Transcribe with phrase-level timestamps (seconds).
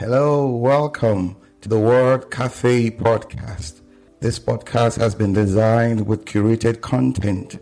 [0.00, 3.82] Hello, welcome to the Word Cafe podcast.
[4.20, 7.58] This podcast has been designed with curated content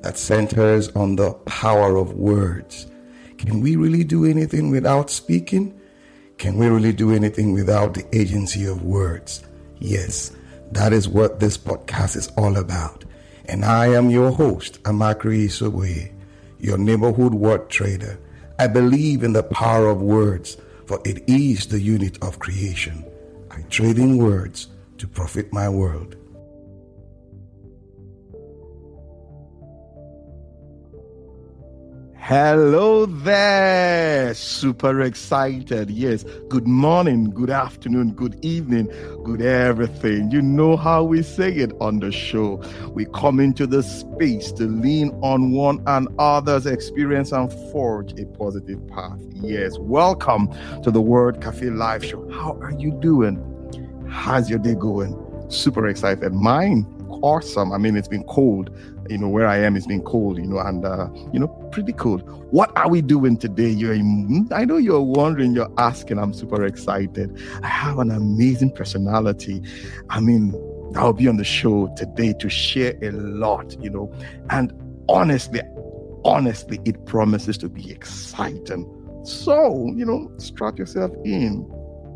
[0.00, 2.86] that centers on the power of words.
[3.36, 5.78] Can we really do anything without speaking?
[6.38, 9.44] Can we really do anything without the agency of words?
[9.78, 10.34] Yes,
[10.70, 13.04] that is what this podcast is all about.
[13.44, 16.10] And I am your host, Amakri Isoboye,
[16.58, 18.18] your neighborhood word trader.
[18.58, 20.56] I believe in the power of words,
[20.92, 23.02] for it is the unit of creation.
[23.50, 26.16] I trade in words to profit my world.
[32.24, 34.32] Hello there.
[34.32, 35.90] Super excited.
[35.90, 36.22] Yes.
[36.48, 38.86] Good morning, good afternoon, good evening,
[39.24, 40.30] good everything.
[40.30, 42.62] You know how we say it on the show.
[42.90, 48.86] We come into the space to lean on one another's experience and forge a positive
[48.86, 49.18] path.
[49.32, 49.76] Yes.
[49.80, 50.48] Welcome
[50.84, 52.30] to the Word Cafe Live Show.
[52.30, 53.36] How are you doing?
[54.08, 55.18] How's your day going?
[55.48, 56.32] Super excited.
[56.32, 56.86] Mine,
[57.22, 57.72] awesome.
[57.72, 58.70] I mean, it's been cold.
[59.10, 61.92] You know where i am it's been cold you know and uh, you know pretty
[61.92, 62.22] cold.
[62.52, 63.68] What are we doing today?
[63.68, 66.18] You're i know you're wondering you're asking.
[66.18, 67.36] I'm super excited.
[67.62, 69.62] I have an amazing personality.
[70.08, 70.54] I mean
[70.94, 74.12] i'll be on the show today to share a lot you know
[74.50, 74.74] and
[75.08, 75.62] honestly
[76.22, 78.86] honestly it promises to be exciting.
[79.24, 81.68] So you know strap yourself in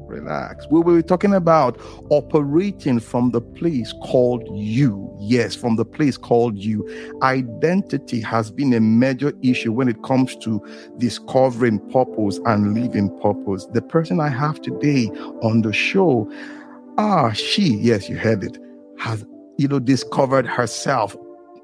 [0.07, 0.67] Relax.
[0.71, 5.15] We will be talking about operating from the place called you.
[5.19, 6.89] Yes, from the place called you.
[7.23, 10.65] Identity has been a major issue when it comes to
[10.99, 13.67] discovering purpose and living purpose.
[13.67, 15.07] The person I have today
[15.43, 16.31] on the show,
[16.99, 18.59] ah, she, yes, you heard it,
[18.99, 19.25] has,
[19.59, 21.17] you know, discovered herself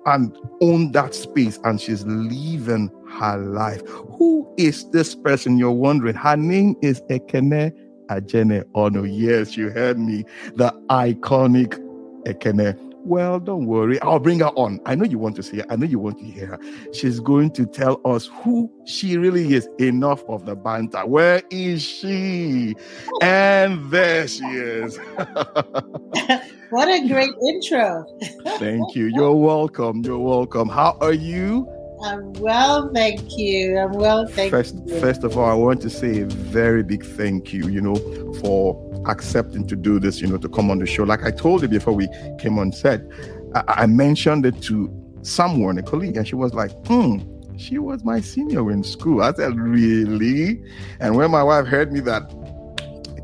[0.07, 3.87] and owned that space and she's living her life.
[3.89, 5.59] Who is this person?
[5.59, 6.17] You're wondering.
[6.17, 7.73] Her name is Ekene
[8.13, 9.09] Ajene Onu.
[9.11, 10.25] Yes, you heard me.
[10.57, 11.79] The iconic
[12.27, 12.79] Ekene.
[13.05, 14.01] Well, don't worry.
[14.01, 14.79] I'll bring her on.
[14.87, 15.65] I know you want to see her.
[15.69, 16.59] I know you want to hear her.
[16.93, 19.69] She's going to tell us who she really is.
[19.81, 21.05] Enough of the banter.
[21.05, 22.77] Where is she?
[23.21, 24.99] And there she is.
[26.71, 28.07] what a great intro.
[28.59, 29.07] Thank you.
[29.07, 30.03] You're welcome.
[30.05, 30.69] You're welcome.
[30.69, 31.67] How are you?
[32.03, 33.79] I'm well, thank you.
[33.79, 35.01] I'm well, thank first, you.
[35.01, 37.95] First of all, I want to say a very big thank you, you know,
[38.41, 41.05] for accepting to do this, you know, to come on the show.
[41.05, 42.09] Like I told you before we
[42.39, 43.03] came on set,
[43.55, 44.91] I, I mentioned it to
[45.23, 47.19] someone, a colleague, and she was like, hmm,
[47.57, 49.23] she was my senior in school.
[49.23, 50.63] I said, really?
[50.99, 52.29] And when my wife heard me that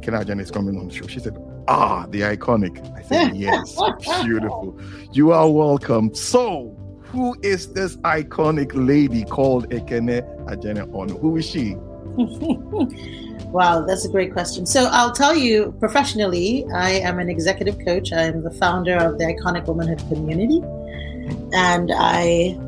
[0.03, 2.79] Kenajan is coming on the show, she said, ah, the iconic.
[2.97, 3.79] I said, yes,
[4.25, 4.81] beautiful.
[5.13, 6.15] You are welcome.
[6.15, 6.78] So,
[7.11, 11.19] who is this iconic lady called Ekene Ajene Onu?
[11.21, 11.75] Who is she?
[13.51, 14.67] wow, that's a great question.
[14.67, 18.13] So I'll tell you professionally, I am an executive coach.
[18.13, 20.61] I am the founder of the Iconic Womanhood Community.
[21.53, 22.59] And I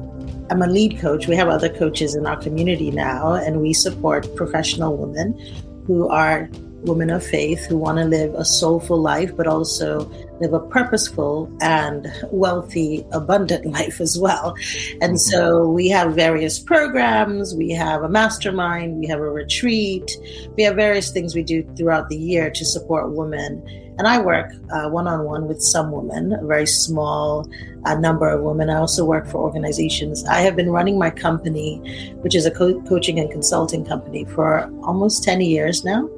[0.51, 1.27] am a lead coach.
[1.27, 5.39] We have other coaches in our community now, and we support professional women
[5.87, 6.49] who are
[6.83, 10.11] women of faith who want to live a soulful life, but also
[10.41, 14.55] live a purposeful and wealthy, abundant life as well.
[15.01, 20.11] And so we have various programs, we have a mastermind, we have a retreat,
[20.57, 23.63] we have various things we do throughout the year to support women.
[23.99, 27.47] And I work one on one with some women, a very small
[27.85, 28.71] uh, number of women.
[28.71, 30.25] I also work for organizations.
[30.25, 31.79] I have been running my company,
[32.21, 36.09] which is a co- coaching and consulting company, for almost 10 years now.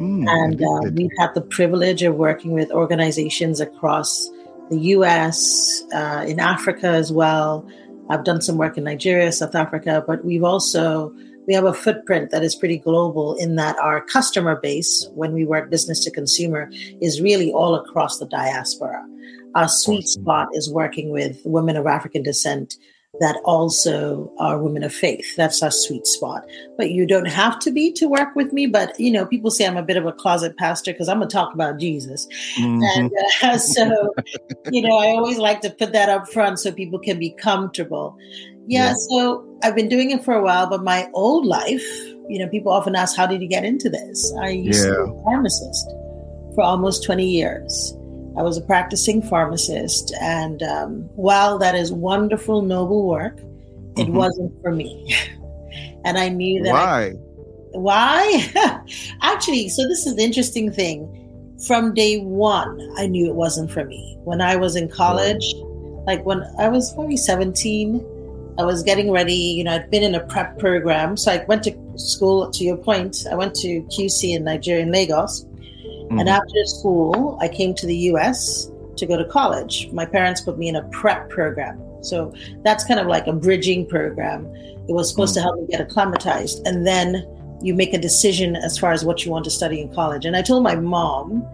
[0.00, 4.30] Mm, and uh, we've had the privilege of working with organizations across
[4.70, 7.68] the US, uh, in Africa as well.
[8.08, 11.12] I've done some work in Nigeria, South Africa, but we've also
[11.46, 15.44] we have a footprint that is pretty global in that our customer base, when we
[15.44, 19.04] work business to consumer, is really all across the diaspora.
[19.54, 22.76] Our sweet spot is working with women of African descent
[23.18, 25.34] that also are women of faith.
[25.36, 26.46] That's our sweet spot.
[26.76, 28.66] But you don't have to be to work with me.
[28.66, 31.28] But, you know, people say I'm a bit of a closet pastor because I'm going
[31.28, 32.28] to talk about Jesus.
[32.58, 32.82] Mm-hmm.
[32.82, 33.12] And
[33.42, 34.14] uh, so,
[34.70, 38.16] you know, I always like to put that up front so people can be comfortable.
[38.66, 41.84] Yeah, yeah, so I've been doing it for a while, but my old life,
[42.28, 44.32] you know, people often ask, how did you get into this?
[44.40, 44.94] I used yeah.
[44.94, 45.90] to be a pharmacist
[46.54, 47.96] for almost 20 years.
[48.36, 54.16] I was a practicing pharmacist, and um, while that is wonderful, noble work, it mm-hmm.
[54.16, 55.14] wasn't for me.
[56.04, 56.72] and I knew that.
[56.72, 57.04] Why?
[57.04, 57.12] I,
[57.72, 58.84] why?
[59.22, 61.16] Actually, so this is the interesting thing.
[61.66, 64.16] From day one, I knew it wasn't for me.
[64.24, 65.44] When I was in college,
[66.06, 69.34] like when I was probably 17, I was getting ready.
[69.34, 71.16] You know, I'd been in a prep program.
[71.16, 74.90] So I went to school, to your point, I went to QC in Nigeria, in
[74.92, 75.44] Lagos.
[76.10, 76.18] Mm-hmm.
[76.18, 79.88] And after school, I came to the US to go to college.
[79.92, 81.80] My parents put me in a prep program.
[82.02, 82.34] So
[82.64, 84.46] that's kind of like a bridging program.
[84.88, 85.38] It was supposed mm-hmm.
[85.38, 86.66] to help me get acclimatized.
[86.66, 87.24] And then
[87.62, 90.24] you make a decision as far as what you want to study in college.
[90.24, 91.46] And I told my mom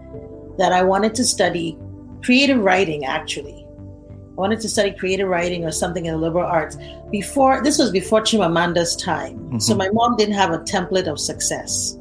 [0.57, 1.77] that I wanted to study
[2.23, 3.63] creative writing, actually.
[4.09, 6.77] I wanted to study creative writing or something in the liberal arts.
[7.11, 9.37] Before this was before Chimamanda's time.
[9.37, 9.59] Mm-hmm.
[9.59, 11.97] So my mom didn't have a template of success,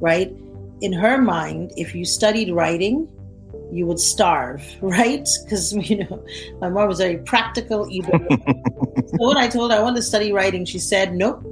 [0.00, 0.32] right?
[0.80, 3.08] In her mind, if you studied writing,
[3.72, 5.26] you would starve, right?
[5.44, 6.24] Because you know,
[6.60, 7.88] my mom was very practical.
[7.90, 8.26] Even
[9.06, 11.42] so, when I told her I wanted to study writing, she said, "Nope,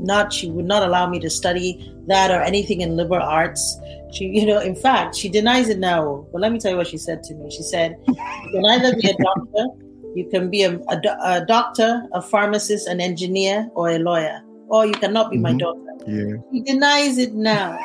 [0.00, 3.78] not." She would not allow me to study that or anything in liberal arts.
[4.12, 6.26] She, you know, in fact, she denies it now.
[6.32, 7.50] But let me tell you what she said to me.
[7.50, 8.14] She said, "You
[8.52, 9.66] can either be a doctor,
[10.14, 14.86] you can be a, a, a doctor, a pharmacist, an engineer, or a lawyer, or
[14.86, 15.42] you cannot be mm-hmm.
[15.42, 16.36] my daughter." Yeah.
[16.52, 17.78] She denies it now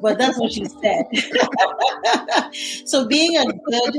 [0.00, 1.06] but that's what she said.
[2.86, 3.94] so being a good,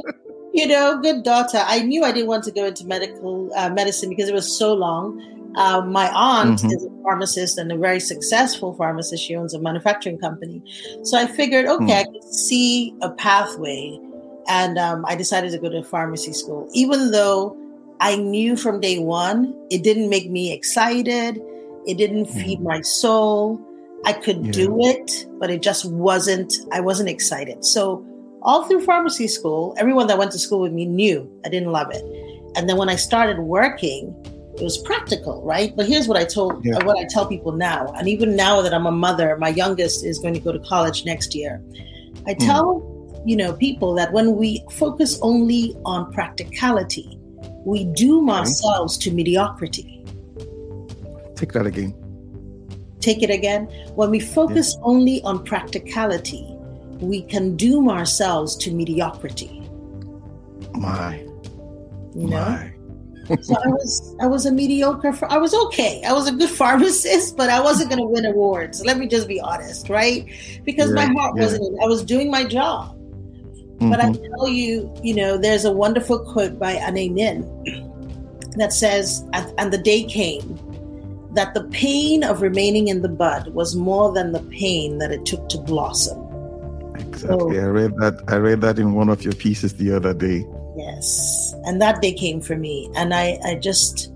[0.53, 4.09] you know, good daughter, I knew I didn't want to go into medical uh, medicine
[4.09, 5.19] because it was so long.
[5.55, 6.71] Uh, my aunt mm-hmm.
[6.71, 9.23] is a pharmacist and a very successful pharmacist.
[9.23, 10.61] She owns a manufacturing company.
[11.03, 11.99] So I figured, okay, mm.
[11.99, 13.99] I could see a pathway.
[14.47, 17.57] And um, I decided to go to pharmacy school, even though
[17.99, 21.39] I knew from day one it didn't make me excited.
[21.85, 22.63] It didn't feed mm.
[22.63, 23.59] my soul.
[24.05, 24.51] I could yeah.
[24.51, 27.63] do it, but it just wasn't, I wasn't excited.
[27.63, 28.05] So
[28.41, 31.87] all through pharmacy school, everyone that went to school with me knew I didn't love
[31.91, 32.03] it.
[32.55, 34.15] And then when I started working,
[34.55, 35.73] it was practical, right?
[35.75, 36.83] But here's what I told, yeah.
[36.83, 37.87] what I tell people now.
[37.97, 41.05] And even now that I'm a mother, my youngest is going to go to college
[41.05, 41.63] next year.
[42.27, 42.45] I hmm.
[42.45, 43.21] tell, mm.
[43.25, 47.17] you know, people that when we focus only on practicality,
[47.65, 48.39] we doom okay.
[48.39, 50.03] ourselves to mediocrity.
[51.35, 52.00] Take that again
[53.01, 53.65] take it again.
[53.95, 54.83] When we focus yeah.
[54.83, 56.47] only on practicality,
[56.99, 59.69] we can doom ourselves to mediocrity.
[60.73, 61.17] My.
[62.15, 62.45] You know?
[62.45, 62.73] My.
[63.41, 66.03] so I was I was a mediocre I was okay.
[66.03, 68.83] I was a good pharmacist, but I wasn't gonna win awards.
[68.83, 70.27] Let me just be honest, right?
[70.65, 71.43] Because yeah, my heart yeah.
[71.43, 72.97] wasn't I was doing my job.
[72.97, 73.89] Mm-hmm.
[73.89, 74.35] But I mm-hmm.
[74.35, 79.77] tell you, you know, there's a wonderful quote by Anaïs Nin that says, and the
[79.77, 80.59] day came
[81.33, 85.25] that the pain of remaining in the bud was more than the pain that it
[85.25, 86.19] took to blossom.
[86.95, 87.55] Exactly.
[87.55, 90.45] So, I read that I read that in one of your pieces the other day.
[90.77, 91.55] Yes.
[91.65, 92.89] And that day came for me.
[92.95, 94.11] And I, I just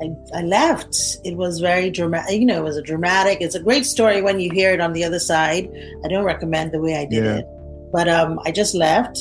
[0.00, 1.18] I, I left.
[1.24, 2.40] It was very dramatic.
[2.40, 3.40] You know, it was a dramatic.
[3.40, 5.70] It's a great story when you hear it on the other side.
[6.04, 7.38] I don't recommend the way I did yeah.
[7.38, 7.46] it.
[7.92, 9.18] But um, I just left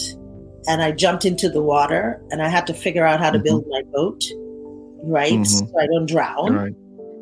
[0.68, 3.44] and I jumped into the water and I had to figure out how to mm-hmm.
[3.44, 4.24] build my boat,
[5.04, 5.34] right?
[5.34, 5.44] Mm-hmm.
[5.44, 6.54] So I don't drown.
[6.54, 6.74] Right.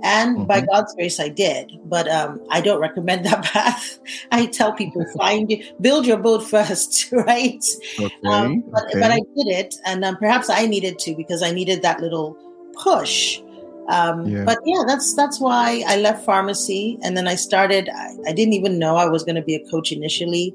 [0.04, 0.46] And mm-hmm.
[0.46, 1.72] by God's grace, I did.
[1.86, 4.00] But um, I don't recommend that path.
[4.32, 5.52] I tell people find
[5.82, 7.64] build your boat first, right?
[8.00, 9.00] Okay, um, but, okay.
[9.00, 12.38] but I did it, and um, perhaps I needed to because I needed that little
[12.82, 13.42] push.
[13.90, 14.44] Um, yeah.
[14.44, 17.90] But yeah, that's that's why I left pharmacy, and then I started.
[17.90, 20.54] I, I didn't even know I was going to be a coach initially.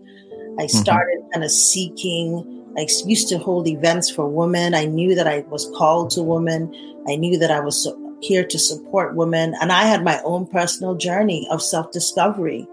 [0.59, 0.79] I mm-hmm.
[0.79, 1.31] started mm-hmm.
[1.33, 2.59] kind of seeking.
[2.77, 4.75] I used to hold events for women.
[4.75, 6.73] I knew that I was called to women.
[7.07, 7.87] I knew that I was
[8.23, 9.55] here to support women.
[9.61, 12.67] And I had my own personal journey of self discovery.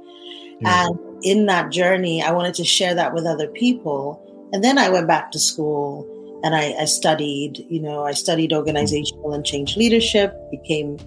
[0.61, 0.87] Yeah.
[0.87, 4.25] And in that journey, I wanted to share that with other people.
[4.53, 6.07] And then I went back to school
[6.43, 10.97] and I, I studied, you know, I studied organizational and change leadership, became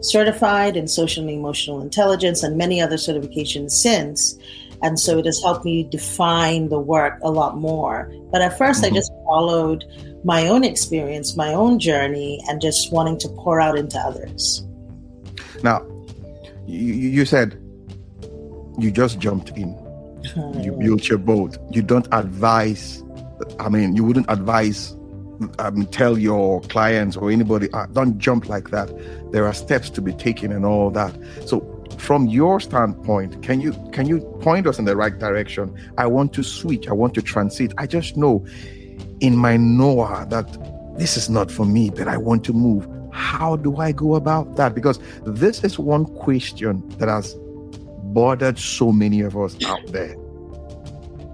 [0.00, 4.38] certified in social and emotional intelligence and many other certifications since.
[4.82, 8.12] And so it has helped me define the work a lot more.
[8.30, 8.84] But at 1st mm-hmm.
[8.84, 9.84] I just followed
[10.24, 14.64] my own experience, my own journey, and just wanting to pour out into others.
[15.62, 15.86] Now,
[16.66, 17.60] you, you said
[18.78, 19.78] you just jumped in,
[20.60, 21.58] you built your boat.
[21.70, 23.04] You don't advise,
[23.60, 24.96] I mean, you wouldn't advise,
[25.58, 28.90] um, tell your clients or anybody, uh, don't jump like that.
[29.30, 31.14] There are steps to be taken and all that.
[31.46, 36.04] So, from your standpoint can you can you point us in the right direction i
[36.04, 38.44] want to switch i want to transit i just know
[39.24, 40.46] in my Noah that
[40.98, 42.86] this is not for me, but I want to move.
[43.10, 44.74] How do I go about that?
[44.74, 47.34] Because this is one question that has
[48.12, 50.14] bothered so many of us out there.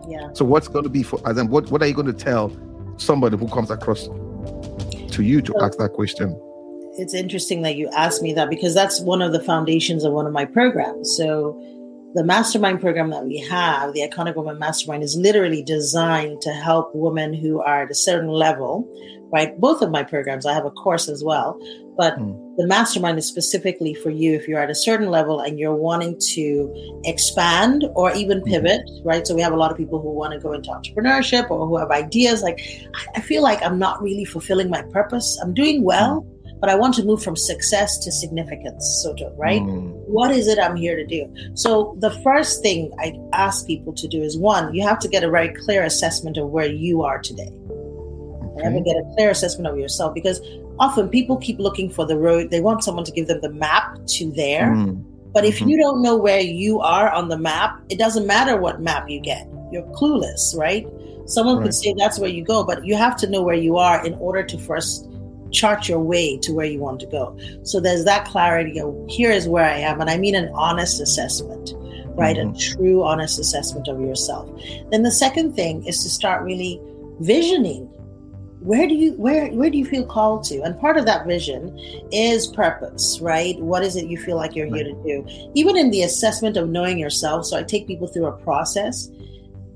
[0.08, 0.28] Yeah.
[0.34, 2.56] So what's going to be for as in what, what are you going to tell
[2.96, 6.40] somebody who comes across to you to so, ask that question?
[6.96, 10.26] It's interesting that you asked me that because that's one of the foundations of one
[10.26, 11.16] of my programs.
[11.16, 11.60] So
[12.14, 16.90] the mastermind program that we have, the Iconic Woman Mastermind, is literally designed to help
[16.94, 18.88] women who are at a certain level
[19.32, 19.56] right?
[19.60, 21.56] Both of my programs, I have a course as well,
[21.96, 22.56] but Mm.
[22.56, 26.18] the mastermind is specifically for you if you're at a certain level and you're wanting
[26.34, 26.68] to
[27.04, 29.24] expand or even pivot, right?
[29.26, 31.76] So we have a lot of people who want to go into entrepreneurship or who
[31.76, 32.60] have ideas like,
[32.94, 35.38] I- I feel like I'm not really fulfilling my purpose.
[35.42, 36.26] I'm doing well,
[36.60, 39.62] but I want to move from success to significance, sort of, right?
[39.62, 39.92] Mm.
[40.06, 41.32] what is it I'm here to do?
[41.54, 45.22] So the first thing I ask people to do is one, you have to get
[45.24, 47.50] a very clear assessment of where you are today.
[48.62, 50.40] Have to get a clear assessment of yourself because
[50.78, 52.50] often people keep looking for the road.
[52.50, 54.72] They want someone to give them the map to there.
[54.74, 55.02] Mm.
[55.32, 55.68] But if Mhm.
[55.70, 59.20] you don't know where you are on the map, it doesn't matter what map you
[59.20, 59.46] get.
[59.72, 60.86] You're clueless, right?
[61.26, 61.64] Someone Right.
[61.66, 64.14] could say that's where you go, but you have to know where you are in
[64.14, 65.08] order to first
[65.50, 67.36] chart your way to where you want to go.
[67.62, 70.00] So there's that clarity of here is where I am.
[70.00, 71.72] And I mean an honest assessment,
[72.16, 72.36] right?
[72.36, 72.76] A mm-hmm.
[72.76, 74.48] true honest assessment of yourself.
[74.90, 76.80] Then the second thing is to start really
[77.20, 77.90] visioning
[78.60, 81.74] where do you where where do you feel called to and part of that vision
[82.12, 85.90] is purpose right what is it you feel like you're here to do even in
[85.90, 89.08] the assessment of knowing yourself so i take people through a process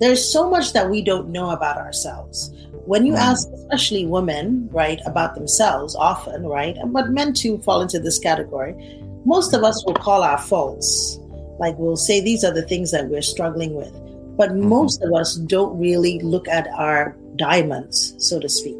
[0.00, 2.52] there's so much that we don't know about ourselves
[2.86, 3.18] when you Mm.
[3.30, 8.18] ask especially women right about themselves often right And but men too fall into this
[8.18, 8.74] category
[9.24, 11.18] most of us will call our faults
[11.58, 13.92] like we'll say these are the things that we're struggling with
[14.36, 14.64] but Mhm.
[14.76, 18.78] most of us don't really look at our diamonds, so to speak,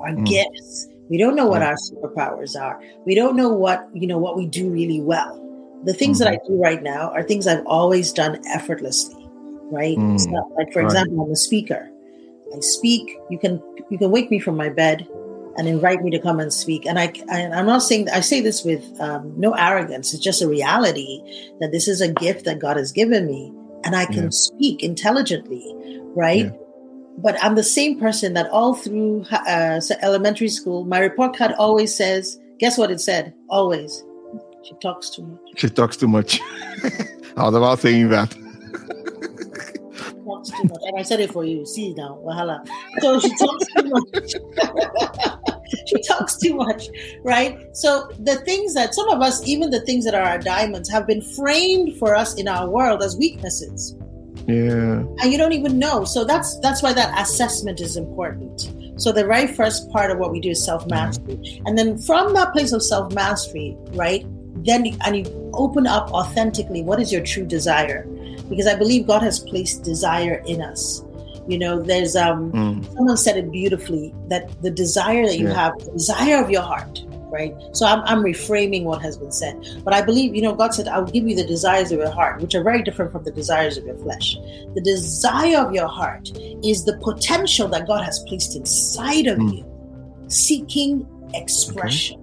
[0.00, 0.26] our Mm.
[0.26, 0.88] gifts.
[1.08, 2.80] We don't know what our superpowers are.
[3.06, 5.38] We don't know what, you know, what we do really well.
[5.84, 6.54] The things that I Mm-hmm.
[6.54, 9.28] do right now are things I've always done effortlessly,
[9.70, 9.96] right?
[9.96, 10.18] Mm.
[10.32, 10.86] Not like for Right.
[10.86, 11.88] example, I'm a speaker.
[12.54, 15.06] I speak, you can you can wake me from my bed
[15.58, 16.86] and invite me to come and speak.
[16.86, 20.12] And I and I'm not saying I say this with um, no arrogance.
[20.14, 21.20] It's just a reality
[21.60, 23.52] that this is a gift that God has given me,
[23.84, 24.30] and I can Yeah.
[24.30, 25.64] speak intelligently,
[26.14, 26.46] right?
[26.46, 26.50] Yeah.
[27.18, 31.94] But I'm the same person that all through uh, elementary school, my report card always
[31.94, 33.32] says, "Guess what it said?
[33.48, 34.04] Always,
[34.62, 35.40] she talks too much.
[35.56, 36.40] She talks too much.
[37.36, 38.36] I was about saying that.
[40.26, 41.64] Talks too much." And I said it for you.
[41.64, 42.66] See now, wahala.
[43.00, 45.46] So she talks too much.
[45.86, 46.88] she talks too much,
[47.22, 47.58] right?
[47.76, 51.06] So the things that some of us, even the things that are our diamonds, have
[51.06, 53.96] been framed for us in our world as weaknesses.
[54.46, 55.02] Yeah.
[55.20, 59.24] and you don't even know so that's that's why that assessment is important so the
[59.24, 62.80] very first part of what we do is self-mastery and then from that place of
[62.80, 64.24] self-mastery right
[64.64, 68.06] then you, and you open up authentically what is your true desire
[68.48, 71.02] because i believe god has placed desire in us
[71.48, 72.84] you know there's um Mm.
[72.94, 75.54] someone said it beautifully that the desire that you Yeah.
[75.54, 77.02] have the desire of your heart
[77.36, 80.74] right so I'm, I'm reframing what has been said but i believe you know god
[80.74, 83.32] said i'll give you the desires of your heart which are very different from the
[83.32, 84.36] desires of your flesh
[84.74, 86.30] the desire of your heart
[86.64, 89.56] is the potential that god has placed inside of Mm.
[89.58, 89.64] you
[90.28, 92.20] seeking expression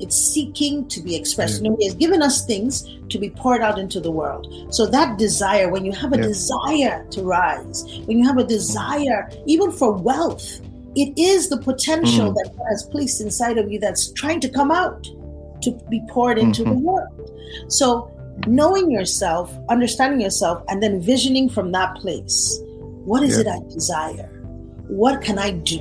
[0.00, 1.62] it's seeking to be expressed.
[1.62, 4.46] You know, he has given us things to be poured out into the world.
[4.70, 6.22] So that desire, when you have a Yeah.
[6.22, 10.60] desire to rise, when you have a desire even for wealth,
[10.96, 12.34] it is the potential Mm.
[12.34, 15.08] that God has placed inside of you that's trying to come out
[15.62, 16.82] to be poured into the Mhm.
[16.82, 17.30] world.
[17.68, 18.10] So
[18.46, 22.58] knowing yourself, understanding yourself, and then visioning from that place.
[23.04, 23.42] What is Yeah.
[23.42, 24.30] it I desire?
[24.88, 25.80] What can I do?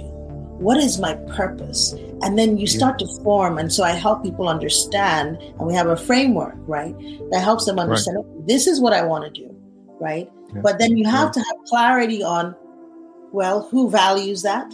[0.60, 1.94] What is my purpose?
[2.22, 3.58] And then you start to form.
[3.58, 6.94] And so I help people understand, and we have a framework, right?
[7.32, 9.56] That helps them understand "Okay, this is what I want to do,
[10.02, 10.30] right?
[10.54, 10.62] Yeah.
[10.62, 11.32] But then you have Yeah.
[11.32, 12.56] to have clarity on,
[13.32, 14.70] well, who values that?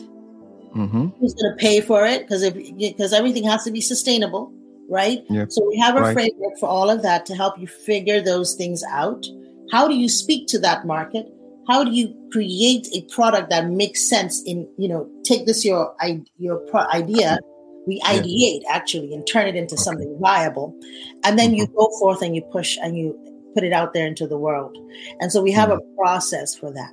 [0.76, 1.08] Mm-hmm.
[1.20, 2.22] Who's going to pay for it?
[2.24, 4.52] Because if because everything has to be sustainable,
[4.90, 5.24] right?
[5.30, 5.46] Yeah.
[5.50, 6.14] So we have a Right.
[6.14, 9.26] framework for all of that to help you figure those things out.
[9.72, 11.32] How do you speak to that market?
[11.68, 15.96] How do you create a product that makes sense in, you know, take this your
[16.38, 17.40] your pro- idea,
[17.88, 20.78] we ideate actually and turn it into something viable.
[21.24, 23.18] And then you go forth and you push and you
[23.56, 24.78] put it out there into the world.
[25.22, 26.92] And so we have a process for that.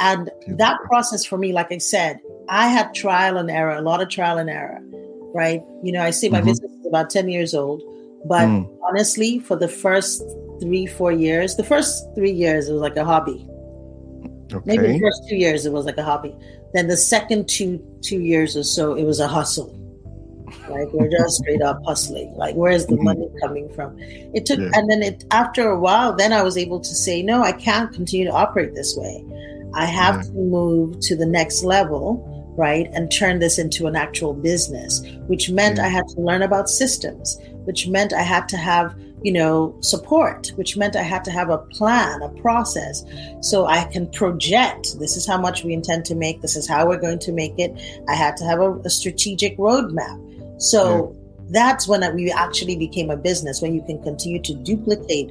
[0.00, 4.00] And that process for me, like I said, I had trial and error, a lot
[4.00, 4.80] of trial and error,
[5.34, 5.60] right?
[5.82, 6.46] You know, I say my Mhm.
[6.46, 7.82] business is about 10 years old,
[8.26, 8.68] but Mm.
[8.88, 10.22] honestly, for the first
[10.60, 13.44] three, four years, the first three years, it was like a hobby.
[14.64, 16.34] Maybe the first two years, it was like a hobby.
[16.72, 19.78] Then the second two two years or so, it was a hustle.
[20.68, 22.34] Like we're just straight up hustling.
[22.36, 23.02] Like where's the Mhm.
[23.04, 23.96] money coming from?
[23.98, 24.70] It took, Yeah.
[24.74, 27.92] and then it after a while, then I was able to say, no, I can't
[27.92, 29.24] continue to operate this way.
[29.74, 30.22] I have Yeah.
[30.22, 32.22] to move to the next level,
[32.56, 35.02] right, and turn this into an actual business.
[35.26, 35.86] Which meant Yeah.
[35.86, 35.92] I mm.
[35.92, 37.38] had to learn about systems.
[37.64, 38.94] Which meant I had to have
[39.24, 43.04] you know, support, which meant I had to have a plan, a process,
[43.40, 46.86] so I can project this is how much we intend to make, this is how
[46.86, 47.72] we're going to make it.
[48.06, 50.60] I had to have a, a strategic roadmap.
[50.60, 51.20] So yeah.
[51.48, 55.30] that's when we actually became a business, when you can continue to duplicate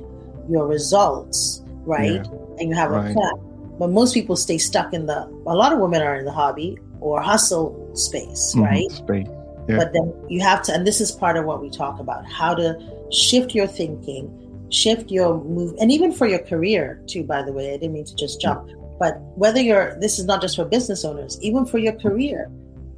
[0.49, 2.25] your results, right?
[2.25, 2.57] Yeah.
[2.57, 3.11] And you have right.
[3.11, 3.33] a plan.
[3.77, 6.79] But most people stay stuck in the, a lot of women are in the hobby
[7.03, 8.63] or hustle space, mm-hmm.
[8.63, 8.91] right?
[8.91, 9.27] Space.
[9.67, 9.77] Yeah.
[9.77, 12.53] But then you have to, and this is part of what we talk about how
[12.55, 12.77] to
[13.11, 17.73] shift your thinking, shift your move, and even for your career, too, by the way.
[17.73, 18.69] I didn't mean to just jump.
[18.99, 22.49] But whether you're, this is not just for business owners, even for your career.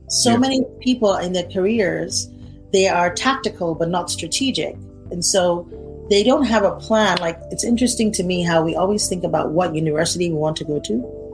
[0.09, 0.38] So yeah.
[0.38, 2.29] many people in their careers,
[2.74, 4.75] they are tactical but not strategic.
[5.12, 5.67] And so
[6.09, 7.17] they don't have a plan.
[7.19, 10.63] Like it's interesting to me how we always think about what university we want to
[10.63, 11.25] go to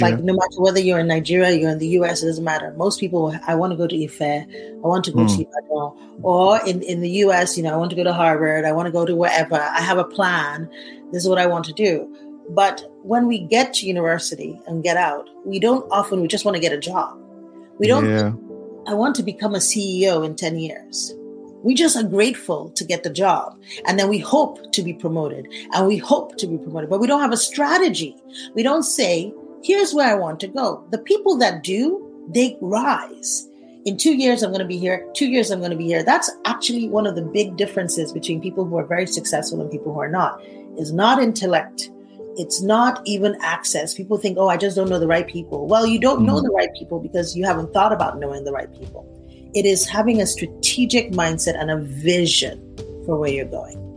[0.00, 0.24] like yeah.
[0.24, 2.72] no matter whether you're in Nigeria, you're in the US, it doesn't matter.
[2.76, 4.46] Most people, I want to go to Ife, I
[4.86, 5.36] want to go mm.
[5.36, 8.64] to Ibadan, or in, in the US, you know, I want to go to Harvard,
[8.64, 9.56] I want to go to wherever.
[9.56, 10.70] I have a plan.
[11.12, 12.14] This is what I want to do.
[12.50, 16.54] But when we get to university and get out, we don't often, we just want
[16.54, 17.18] to get a job.
[17.78, 18.32] We don't, yeah.
[18.90, 21.14] I want to become a CEO in 10 years.
[21.62, 23.58] We just are grateful to get the job.
[23.86, 27.06] And then we hope to be promoted and we hope to be promoted, but we
[27.06, 28.16] don't have a strategy.
[28.54, 30.84] We don't say, here's where I want to go.
[30.90, 33.48] The people that do, they rise.
[33.84, 35.08] In two years, I'm going to be here.
[35.14, 36.02] Two years, I'm going to be here.
[36.02, 39.94] That's actually one of the big differences between people who are very successful and people
[39.94, 40.42] who are not.
[40.76, 41.90] Is not intellect.
[42.36, 43.94] It's not even access.
[43.94, 45.66] People think, oh, I just don't know the right people.
[45.66, 46.26] Well, you don't mm-hmm.
[46.26, 49.06] know the right people because you haven't thought about knowing the right people.
[49.54, 53.87] It is having a strategic mindset and a vision for where you're going.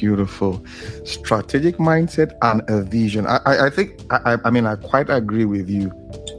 [0.00, 0.64] Beautiful.
[1.04, 3.26] Strategic mindset and a vision.
[3.26, 5.92] I, I, I think, I, I mean, I quite agree with you.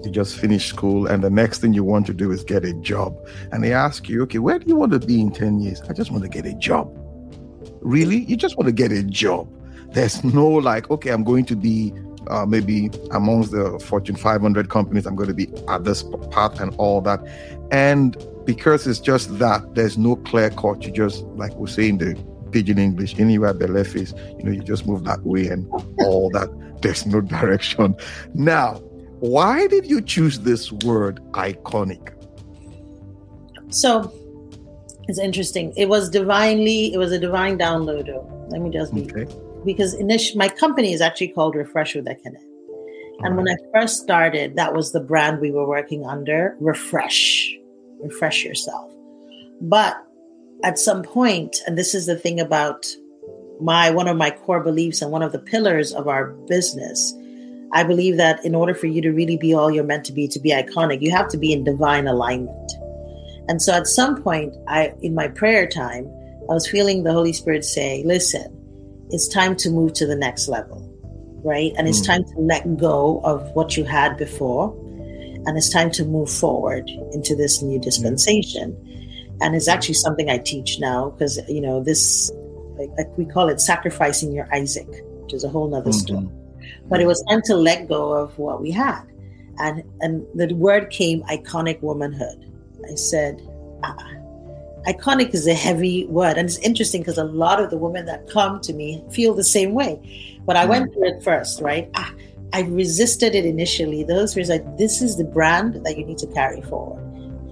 [0.04, 2.74] You just finish school, and the next thing you want to do is get a
[2.82, 3.16] job.
[3.52, 5.82] And they ask you, okay, where do you want to be in 10 years?
[5.88, 6.92] I just want to get a job.
[7.82, 8.24] Really?
[8.24, 9.48] You just want to get a job.
[9.92, 11.94] There's no like, okay, I'm going to be
[12.30, 16.74] uh, maybe amongst the Fortune 500 companies, I'm going to be at this path and
[16.78, 17.20] all that.
[17.72, 20.84] And because it's just that, there's no clear cut.
[20.84, 22.16] You just, like we're saying, the
[22.54, 25.68] pidgin English, anywhere the left is, you know, you just move that way and
[26.06, 26.50] all that.
[26.82, 27.96] There's no direction.
[28.34, 28.76] Now,
[29.20, 32.14] why did you choose this word iconic?
[33.70, 34.14] So
[35.08, 35.74] it's interesting.
[35.78, 38.20] It was divinely, it was a divine downloader.
[38.52, 39.26] Let me just be okay.
[39.66, 42.36] because initially my company is actually called Refresh with Ekene.
[43.22, 47.56] And when I first started, that was the brand we were working under, Refresh.
[48.02, 48.92] Refresh yourself.
[49.62, 49.96] But
[50.64, 52.86] at some point, and this is the thing about
[53.60, 57.14] my one of my core beliefs and one of the pillars of our business,
[57.74, 60.28] I believe that in order for you to really be all you're meant to be,
[60.30, 62.72] to be iconic, you have to be in divine alignment.
[63.50, 66.06] And so at some point, I in my prayer time,
[66.50, 68.50] I was feeling the Holy Spirit say, listen,
[69.10, 70.82] it's time to move to the next level,
[71.44, 71.74] right?
[71.78, 72.08] And it's mm.
[72.08, 74.74] time to let go of what you had before.
[75.46, 78.72] And it's time to move forward into this new dispensation.
[78.72, 78.93] Mm
[79.42, 82.32] and it's actually something I teach now because you know this,
[82.78, 84.88] like, like, we call it sacrificing your Isaac,
[85.22, 86.00] which is a whole nother mm-hmm.
[86.00, 86.30] story.
[86.90, 89.04] But it was time to let go of what we had,
[89.60, 92.50] and and the word came iconic womanhood.
[92.90, 93.42] I said.
[93.84, 94.14] Ah,
[94.88, 98.30] iconic is a heavy word and it's interesting because a lot of the women that
[98.30, 99.98] come to me feel the same way
[100.46, 102.14] but i went through it first right ah,
[102.52, 106.28] i resisted it initially those were like this is the brand that you need to
[106.28, 107.02] carry forward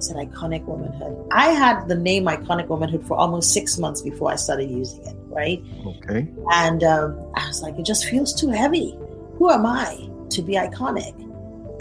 [0.04, 1.28] said iconic womanhood.
[1.32, 5.16] I had the name iconic womanhood for almost six months before I started using it,
[5.28, 5.64] right?
[5.86, 6.28] Okay.
[6.52, 8.98] And um, I was like, it just feels too heavy.
[9.36, 11.14] Who am I to be iconic?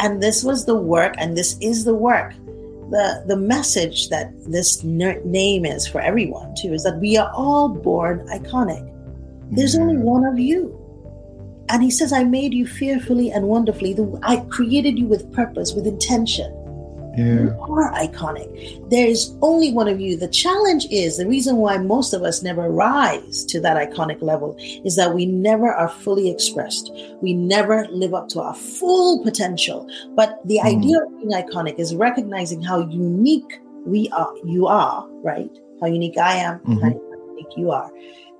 [0.00, 2.32] And this was the work, and this is the work.
[2.90, 7.68] The, the message that this name is for everyone too is that we are all
[7.68, 8.86] born iconic.
[9.52, 10.76] There's only one of you.
[11.68, 13.96] And he says, I made you fearfully and wonderfully.
[14.24, 16.52] I created you with purpose, with intention.
[17.20, 17.42] Yeah.
[17.42, 18.90] You are iconic.
[18.90, 20.16] There is only one of you.
[20.16, 24.56] The challenge is the reason why most of us never rise to that iconic level
[24.58, 26.90] is that we never are fully expressed.
[27.20, 29.88] We never live up to our full potential.
[30.14, 30.76] But the mm.
[30.76, 35.50] idea of being iconic is recognizing how unique we are, you are, right?
[35.80, 36.78] How unique I am, mm-hmm.
[36.80, 36.88] how
[37.28, 37.90] unique you are.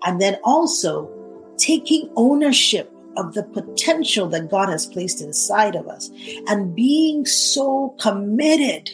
[0.05, 1.11] And then also
[1.59, 6.11] taking ownership of the potential that God has placed inside of us
[6.49, 8.91] and being so committed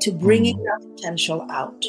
[0.00, 0.64] to bringing mm.
[0.64, 1.84] that potential out.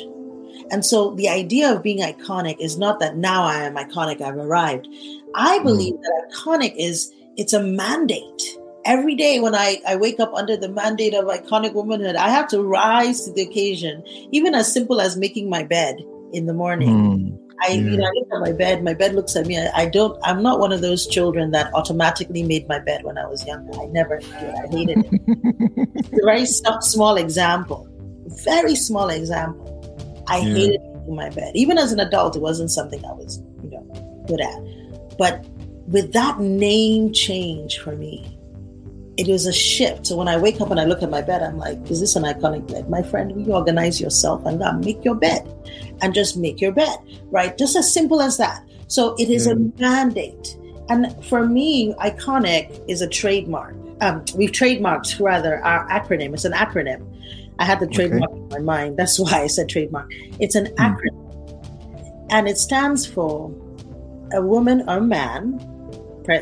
[0.69, 4.37] And so the idea of being iconic is not that now I am iconic, I've
[4.37, 4.87] arrived.
[5.35, 5.63] I mm.
[5.63, 8.43] believe that iconic is it's a mandate.
[8.83, 12.47] Every day when I, I wake up under the mandate of iconic womanhood, I have
[12.49, 15.97] to rise to the occasion, even as simple as making my bed
[16.33, 16.89] in the morning.
[16.89, 17.50] Mm.
[17.63, 18.83] I, you know, I look at my bed.
[18.83, 19.59] My bed looks at me.
[19.59, 20.19] I, I, don't.
[20.23, 23.79] I'm not one of those children that automatically made my bed when I was younger.
[23.79, 24.33] I never did.
[24.33, 25.21] I hated it.
[25.95, 27.87] it's a very small example.
[28.43, 30.23] Very small example.
[30.27, 30.53] I yeah.
[30.53, 31.55] hated making my bed.
[31.55, 35.17] Even as an adult, it wasn't something I was, you know, good at.
[35.17, 35.45] But
[35.87, 38.37] with that name change for me,
[39.17, 40.07] it was a shift.
[40.07, 42.15] So when I wake up and I look at my bed, I'm like, is this
[42.15, 42.89] an iconic bed?
[42.89, 45.45] My friend, you organize yourself and uh, make your bed
[46.01, 46.97] and just make your bed,
[47.29, 47.57] right?
[47.57, 48.63] Just as simple as that.
[48.87, 49.53] So it is yeah.
[49.53, 50.57] a mandate.
[50.89, 53.75] And for me, iconic is a trademark.
[54.01, 56.33] Um, we've trademarked rather our acronym.
[56.33, 57.07] It's an acronym.
[57.59, 58.41] I had the trademark okay.
[58.41, 58.97] in my mind.
[58.97, 60.07] That's why I said trademark.
[60.39, 60.75] It's an hmm.
[60.75, 62.27] acronym.
[62.29, 63.53] And it stands for
[64.33, 65.59] a woman or man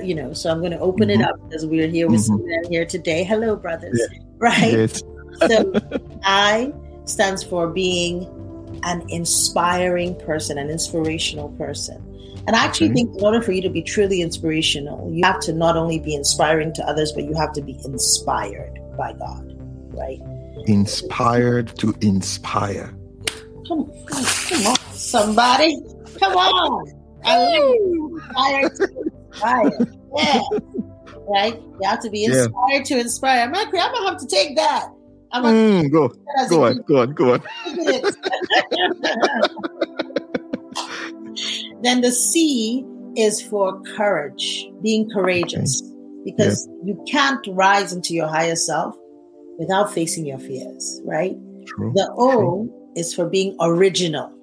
[0.04, 1.22] you know so i'm going to open mm-hmm.
[1.22, 2.72] it up because we're here with mm-hmm.
[2.72, 4.19] here today hello brothers yeah.
[4.38, 5.02] right yes.
[5.48, 5.74] so
[6.24, 6.72] i
[7.06, 8.28] stands for being
[8.84, 12.04] an inspiring person an inspirational person
[12.48, 12.96] and i actually okay.
[12.96, 16.13] think in order for you to be truly inspirational you have to not only be
[16.13, 19.56] inspiring to others but you have to be inspired by god
[19.94, 20.22] right
[20.68, 22.94] inspired to inspire
[23.68, 25.76] come, come, come on somebody
[26.20, 28.88] come on I inspired to
[29.32, 29.88] inspire.
[30.18, 30.42] Yeah.
[31.28, 31.54] right?
[31.54, 32.84] You have to be inspired yeah.
[32.84, 33.42] to inspire.
[33.42, 34.89] I'm, I'm gonna have to take that.
[35.32, 36.12] I'm like, mm, go,
[36.50, 37.44] go on, go on, go on.
[41.84, 42.84] then the C
[43.15, 45.82] is for courage, being courageous,
[46.26, 48.96] because you can't rise into your higher self
[49.60, 51.36] without facing your fears, right?
[51.68, 51.92] True.
[51.94, 52.92] The O True.
[52.96, 54.34] is for being original.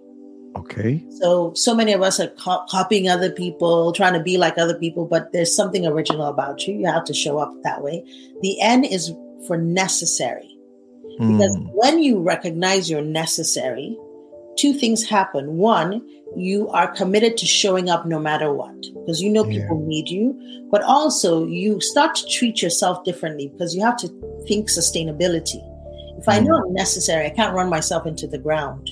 [0.57, 1.05] Okay.
[1.21, 4.79] So, so many of us are co- copying other people, trying to be like other
[4.79, 6.75] people, but there's something original about you.
[6.75, 8.03] You have to show up that way.
[8.43, 9.13] The N is
[9.47, 10.56] for necessary.
[11.19, 11.71] Because mm.
[11.73, 13.97] when you recognize you're necessary,
[14.59, 15.57] two things happen.
[15.57, 19.89] One, you are committed to showing up no matter what, because you know people yeah.
[19.89, 20.69] need you.
[20.71, 24.09] But also, you start to treat yourself differently because you have to
[24.47, 25.63] think sustainability.
[26.19, 26.33] If mm.
[26.33, 28.91] I know I'm necessary, I can't run myself into the ground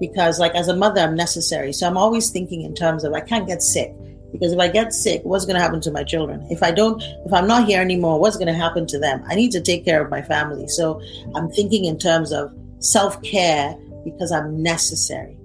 [0.00, 3.20] because like as a mother i'm necessary so i'm always thinking in terms of i
[3.20, 3.94] can't get sick
[4.34, 6.44] because if i get sick what's going to happen to my children?
[6.50, 9.22] If i don't if i'm not here anymore what's going to happen to them?
[9.28, 10.66] I need to take care of my family.
[10.66, 11.00] So
[11.36, 15.38] i'm thinking in terms of self-care because i'm necessary.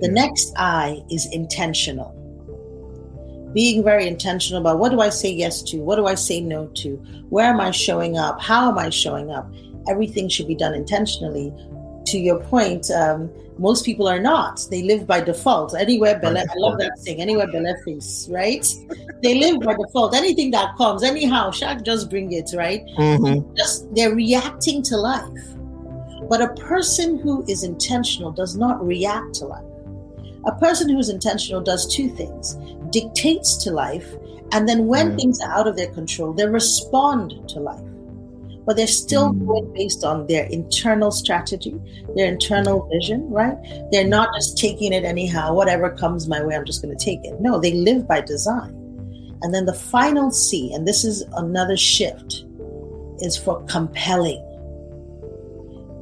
[0.00, 2.18] The next i is intentional.
[3.52, 5.76] Being very intentional about what do i say yes to?
[5.78, 6.96] What do i say no to?
[7.28, 8.40] Where am i showing up?
[8.40, 9.52] How am i showing up?
[9.90, 11.52] Everything should be done intentionally
[12.06, 14.66] to your point um, most people are not.
[14.70, 15.74] They live by default.
[15.78, 17.20] Anywhere Bele, I love that thing.
[17.20, 18.66] Anywhere Bele face, right?
[19.22, 20.14] they live by default.
[20.14, 22.84] Anything that comes, anyhow, Shaq just bring it, right?
[22.98, 23.54] Mm-hmm.
[23.54, 25.44] Just they're reacting to life.
[26.28, 29.64] But a person who is intentional does not react to life.
[30.46, 32.56] A person who is intentional does two things:
[32.90, 34.14] dictates to life,
[34.52, 35.16] and then when mm-hmm.
[35.18, 37.91] things are out of their control, they respond to life
[38.64, 39.46] but they're still mm.
[39.46, 41.78] going based on their internal strategy,
[42.14, 43.56] their internal vision, right?
[43.90, 47.24] They're not just taking it anyhow, whatever comes my way, I'm just going to take
[47.24, 47.40] it.
[47.40, 48.78] No, they live by design.
[49.42, 52.44] And then the final C, and this is another shift,
[53.18, 54.40] is for compelling.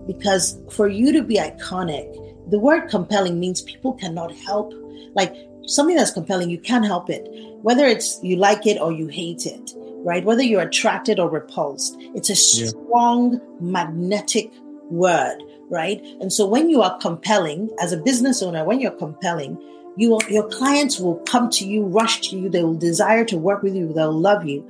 [0.07, 2.17] Because for you to be iconic,
[2.51, 4.75] the word compelling means people cannot help.
[5.15, 5.35] Like
[5.67, 7.29] something that's compelling, you can't help it.
[7.63, 10.25] Whether it's you like it or you hate it right?
[10.25, 13.39] Whether you're attracted or repulsed, it's a strong yeah.
[13.61, 14.53] magnetic
[14.91, 16.01] word, right?
[16.21, 19.61] And so when you are compelling, as a business owner, when you're compelling,
[19.97, 23.37] you will, your clients will come to you, rush to you, they will desire to
[23.37, 24.69] work with you, they'll love you.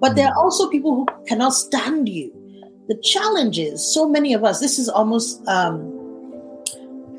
[0.00, 0.38] But there are mm.
[0.44, 2.32] also people who cannot stand you.
[2.88, 5.94] The challenge is so many of us, this is almost um,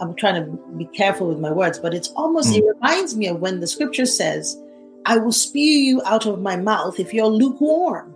[0.02, 2.60] I'm trying to be careful with my words, but it's almost, mm.
[2.60, 4.58] it reminds me of when the scripture says,
[5.06, 8.16] I will spew you out of my mouth if you're lukewarm.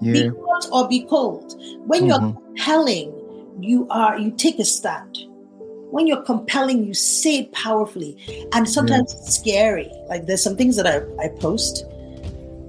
[0.00, 0.12] Yeah.
[0.12, 1.54] Be hot or be cold.
[1.86, 2.08] When mm-hmm.
[2.08, 3.12] you're compelling,
[3.60, 5.18] you are you take a stand.
[5.90, 8.16] When you're compelling, you say it powerfully.
[8.54, 9.20] And sometimes yeah.
[9.20, 9.92] it's scary.
[10.08, 11.84] Like there's some things that I, I post.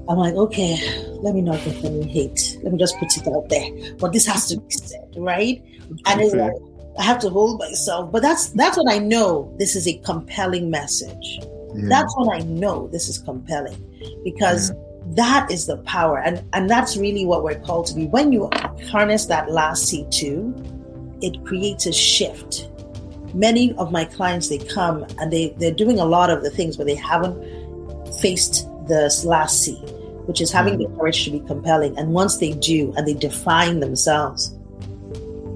[0.09, 0.77] I'm like, okay,
[1.21, 2.59] let me not get any hate.
[2.61, 3.95] Let me just put it out there.
[3.97, 5.63] But this has to be said, right?
[6.05, 6.51] And it's like
[6.99, 8.11] I have to hold myself.
[8.11, 9.55] But that's that's what I know.
[9.57, 11.39] This is a compelling message.
[11.73, 11.89] Yeah.
[11.89, 13.77] That's when I know this is compelling
[14.23, 14.75] because yeah.
[15.15, 16.19] that is the power.
[16.19, 18.05] And, and that's really what we're called to be.
[18.07, 18.49] When you
[18.89, 22.69] harness that last C2, it creates a shift.
[23.33, 26.77] Many of my clients, they come and they, they're doing a lot of the things,
[26.77, 27.35] but they haven't
[28.21, 29.75] faced this last C,
[30.25, 30.97] which is having the mm.
[30.97, 31.97] courage to be compelling.
[31.97, 34.55] And once they do and they define themselves,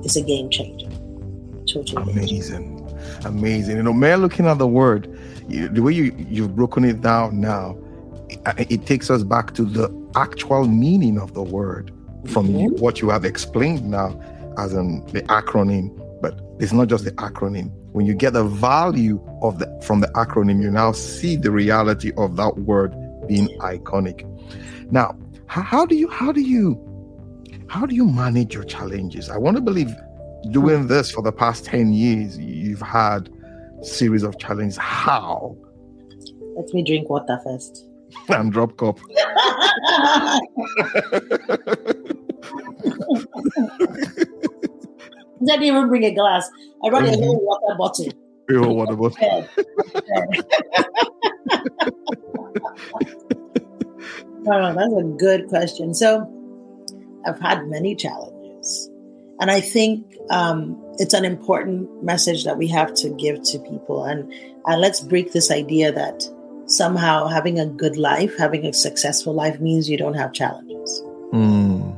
[0.03, 0.89] it's a game changer.
[1.67, 2.77] Totally amazing.
[3.25, 3.77] Amazing.
[3.77, 5.16] You know, may looking at the word,
[5.47, 7.77] you, the way you, you've broken it down now,
[8.29, 11.91] it, it takes us back to the actual meaning of the word
[12.25, 12.61] from Mhm.
[12.61, 14.19] you, what you have explained now
[14.57, 15.91] as in the acronym.
[16.21, 17.71] But it's not just the acronym.
[17.91, 22.11] When you get the value of the from the acronym, you now see the reality
[22.17, 22.95] of that word
[23.27, 24.25] being iconic.
[24.91, 25.15] Now,
[25.47, 26.77] how, how do you how do you
[27.67, 29.29] how do you manage your challenges?
[29.29, 29.93] I want to believe
[30.51, 33.29] doing this for the past 10 years, you've had
[33.81, 34.77] series of challenges.
[34.77, 35.55] How?
[36.55, 37.85] Let me drink water first.
[38.29, 38.99] and drop cup.
[45.45, 46.49] Didn't even bring a glass.
[46.83, 47.25] I brought a Mhm.
[47.25, 48.11] whole water bottle.
[48.49, 49.49] Oh, what about Bed.
[54.49, 55.93] Oh, that's a good question.
[55.93, 56.25] So,
[57.25, 58.89] I've had many challenges,
[59.41, 64.03] and I think um, it's an important message that we have to give to people.
[64.03, 64.31] And
[64.65, 66.27] uh, let's break this idea that
[66.65, 71.01] somehow having a good life, having a successful life, means you don't have challenges.
[71.33, 71.95] Mm,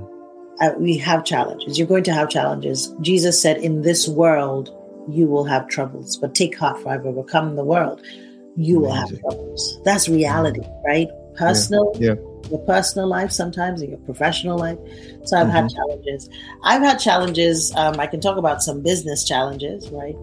[0.61, 1.77] Uh, we have challenges.
[1.77, 2.93] You're going to have challenges.
[3.01, 4.69] Jesus said, "In this world,
[5.07, 8.01] you will have troubles, but take heart, for I've overcome the world."
[8.57, 9.23] You will have Amazing.
[9.23, 9.79] troubles.
[9.85, 11.07] That's reality, right?
[11.35, 12.15] Personal, yeah.
[12.49, 14.77] Your personal life sometimes, in your professional life.
[15.25, 16.29] So I've had challenges.
[16.63, 17.73] I've had challenges.
[17.75, 20.15] Um, I can talk about some business challenges, right?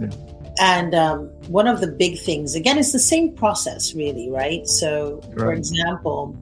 [0.00, 0.10] Yeah.
[0.58, 4.66] And um, one of the big things, again, it's the same process, really, right?
[4.66, 6.34] So, for example,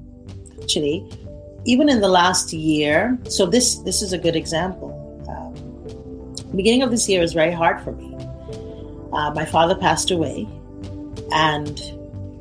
[0.62, 1.10] actually,
[1.64, 4.92] even in the last year, so this this is a good example.
[5.28, 8.14] Um, beginning of this year was very hard for me.
[9.12, 10.46] Uh, my father passed away,
[11.32, 11.80] and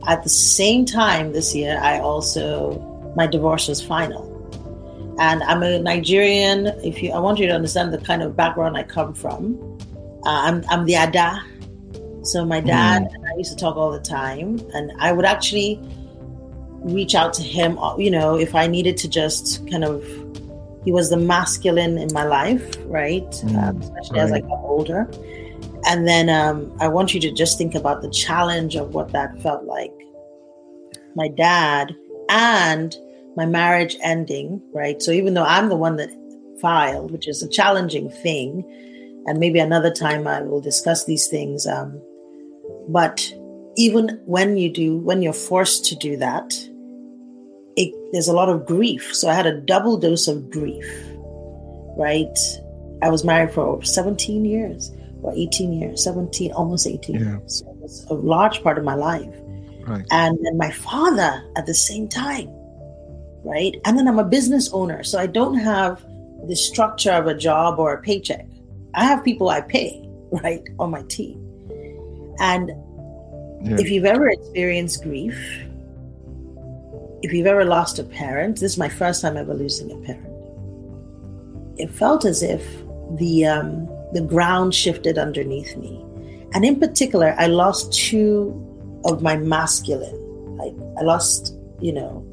[0.07, 2.79] at the same time this year, I also
[3.15, 4.31] my divorce was final.
[5.19, 6.67] And I'm a Nigerian.
[6.83, 9.59] If you, I want you to understand the kind of background I come from.
[10.25, 11.43] Uh, I'm I'm the Ada,
[12.23, 15.79] so my dad and I used to talk all the time, and I would actually
[16.81, 17.77] reach out to him.
[17.77, 20.03] uh, You know, if I needed to just kind of,
[20.83, 23.29] he was the masculine in my life, right?
[23.29, 25.07] Mm, um, especially as I got older.
[25.85, 29.41] And then um, I want you to just think about the challenge of what that
[29.41, 29.91] felt like.
[31.15, 31.95] My dad
[32.29, 32.95] and
[33.35, 35.01] my marriage ending, right?
[35.01, 36.09] So even though I'm the one that
[36.61, 38.63] filed, which is a challenging thing,
[39.25, 41.67] and maybe another time I will discuss these things.
[41.67, 42.01] Um,
[42.87, 43.33] but
[43.75, 46.53] even when you do, when you're forced to do that,
[47.75, 49.13] it, there's a lot of grief.
[49.13, 50.85] So I had a double dose of grief,
[51.97, 52.37] right?
[53.01, 54.91] I was married for 17 years
[55.23, 57.21] or 18 years, 17, almost 18 Yeah.
[57.37, 57.59] years.
[57.59, 59.33] So it was a large part of my life.
[59.87, 60.05] Right.
[60.11, 62.49] And then my father at the same time,
[63.43, 63.75] right?
[63.85, 65.03] And then I'm a business owner.
[65.03, 66.03] So I don't have
[66.47, 68.45] the structure of a job or a paycheck.
[68.93, 70.07] I have people I pay,
[70.43, 71.39] right, on my team.
[72.39, 72.71] And
[73.63, 73.77] Yeah.
[73.79, 75.37] if you've ever experienced grief,
[77.21, 80.27] if you've ever lost a parent, this is my first time ever losing a parent.
[81.77, 82.61] It felt as if
[83.17, 86.03] the um, the ground shifted underneath me,
[86.53, 88.53] and in particular, I lost two
[89.05, 90.19] of my masculine.
[90.61, 92.25] I, I lost, you know,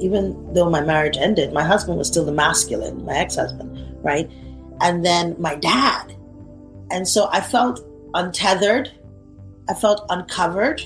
[0.00, 4.30] even though my marriage ended, my husband was still the masculine, my ex-husband, right?
[4.80, 6.16] And then my dad,
[6.90, 8.90] and so I felt untethered.
[9.68, 10.80] I felt uncovered.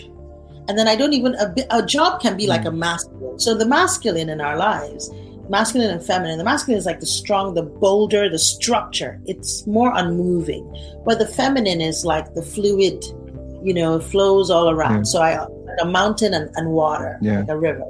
[0.68, 2.68] And then I don't even, a, a job can be like hmm.
[2.68, 3.38] a masculine.
[3.38, 5.10] So the masculine in our lives,
[5.48, 9.20] masculine and feminine, the masculine is like the strong, the bolder, the structure.
[9.26, 10.64] It's more unmoving.
[11.05, 13.05] But the feminine is like the fluid,
[13.62, 14.96] you know, flows all around.
[14.98, 15.02] Yeah.
[15.05, 17.40] So I, like a mountain and, and water, Yeah.
[17.40, 17.85] like a river,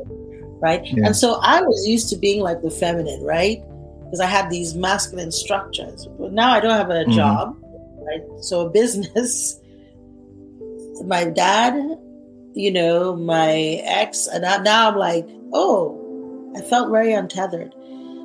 [0.61, 0.85] right?
[0.85, 1.07] Yeah.
[1.07, 3.63] And so I was used to being like the feminine, right?
[4.05, 6.09] Because I had these masculine structures.
[6.19, 7.13] But now I don't have a Mhm.
[7.13, 7.57] job,
[8.07, 8.23] right?
[8.41, 9.59] So a business
[11.07, 11.75] my dad,
[12.55, 15.99] you know, my ex, and I, now I'm like, oh,
[16.57, 17.75] I felt very untethered.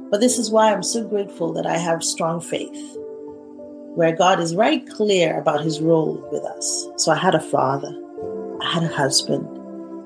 [0.09, 2.97] But this is why I'm so grateful that I have strong faith,
[3.95, 6.87] where God is very clear about his role with us.
[6.95, 7.93] So I had a father,
[8.61, 9.45] I had a husband,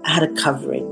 [0.03, 0.87] I had a covering.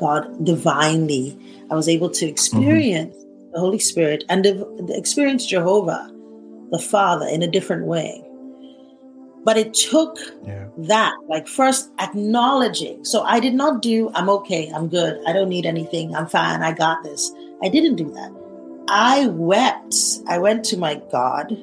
[0.00, 1.36] God divinely,
[1.70, 2.32] I was able to mm-hmm.
[2.32, 3.16] experience
[3.52, 4.46] the Holy Spirit and
[4.90, 6.10] experience Jehovah,
[6.70, 8.22] the Father, in a different way.
[9.44, 10.66] But it took Yeah.
[10.88, 13.04] that like first acknowledging.
[13.04, 16.62] So i did not do i'm okay i'm good i don't need anything i'm fine
[16.62, 17.32] i got this.
[17.62, 18.30] I didn't do that.
[18.88, 19.94] I wept.
[20.28, 21.56] I went to my god.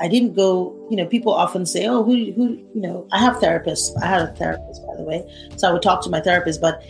[0.00, 3.36] I didn't go you know people often say oh who who you know i have
[3.36, 5.20] therapists i had a therapist by the way.
[5.56, 6.82] So i would talk to my therapist but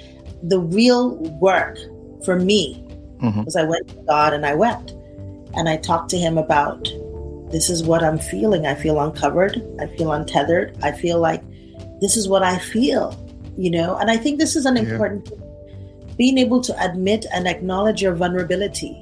[0.43, 1.17] the real
[1.49, 1.77] work
[2.25, 2.81] for me
[3.23, 3.45] Mhm.
[3.45, 4.95] was i went to god and i wept.
[5.57, 6.89] And i talked to him about
[7.55, 8.67] this is what I'm feeling.
[8.67, 9.63] I feel uncovered.
[9.81, 10.77] I feel untethered.
[10.83, 11.41] I feel like
[12.01, 13.17] this is what I feel,
[13.57, 13.97] you know.
[13.97, 14.83] And I think this is an yeah.
[14.83, 15.31] important
[16.17, 19.01] being able to admit and acknowledge your vulnerability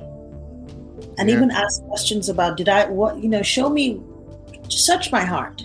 [1.16, 1.36] and yeah.
[1.36, 4.00] even ask questions about did I what you know show me
[4.68, 5.64] search my heart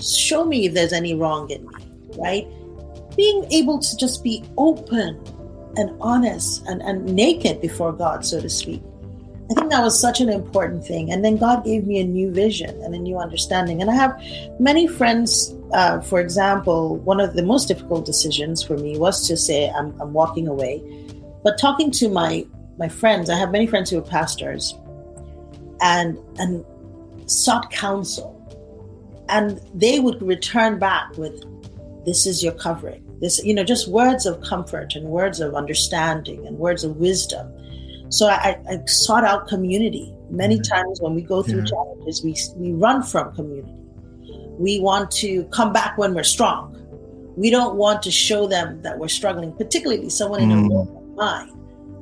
[0.00, 1.74] show me if there's any wrong in me
[2.18, 2.46] right
[3.16, 5.22] being able to just be open
[5.76, 8.82] and honest and, and naked before God so to speak
[9.50, 11.12] I think that was such an important thing.
[11.12, 13.80] And then God gave me a new vision and a new understanding.
[13.80, 14.18] And I have
[14.60, 19.36] many friends, uh, for example, one of the most difficult decisions for me was to
[19.36, 20.82] say, I'm, I'm walking away.
[21.42, 22.46] But talking to my,
[22.78, 24.74] my friends, I have many friends who are pastors
[25.80, 26.64] and, and
[27.26, 28.38] sought counsel.
[29.28, 31.44] And they would return back with,
[32.06, 33.04] This is your covering.
[33.20, 37.52] This, you know, just words of comfort and words of understanding and words of wisdom
[38.12, 40.14] so I, I sought out community.
[40.30, 40.74] Many mm-hmm.
[40.74, 41.64] times when we go through yeah.
[41.66, 43.74] challenges, we, we run from community.
[44.58, 46.78] We want to come back when we're strong.
[47.36, 50.44] We don't want to show them that we're struggling, particularly someone mm.
[50.44, 50.68] in a mm.
[50.70, 51.58] role like mine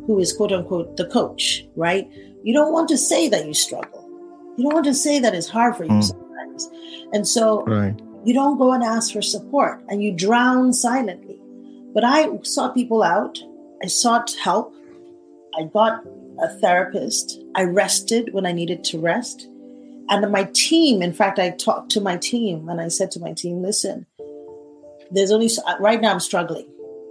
[0.06, 2.10] who is quote unquote the coach, right?
[2.42, 4.08] You don't want to say that you struggle.
[4.56, 6.02] You don't want to say that it's hard for you mm.
[6.02, 6.68] sometimes.
[7.12, 7.94] And so right.
[8.24, 11.38] you don't go and ask for support and you drown silently.
[11.94, 13.38] But I sought people out,
[13.82, 14.74] I sought help,
[15.58, 16.04] I got
[16.42, 17.40] a therapist.
[17.54, 19.46] I rested when I needed to rest.
[20.08, 23.32] And my team, in fact, I talked to my team and I said to my
[23.32, 24.06] team, listen,
[25.10, 26.66] there's only, right now I'm struggling.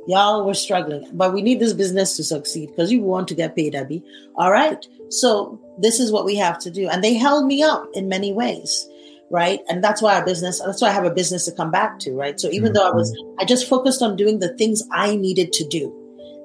[0.08, 3.56] Y'all, we're struggling, but we need this business to succeed because you want to get
[3.56, 4.04] paid, Abby.
[4.36, 4.84] All right.
[5.10, 6.89] So this is what we have to do.
[6.89, 8.88] And they held me up in many ways.
[9.32, 9.60] Right.
[9.69, 12.13] And that's why our business, that's why I have a business to come back to.
[12.13, 12.39] Right.
[12.39, 12.73] So even mm-hmm.
[12.73, 15.93] though I was, I just focused on doing the things I needed to do.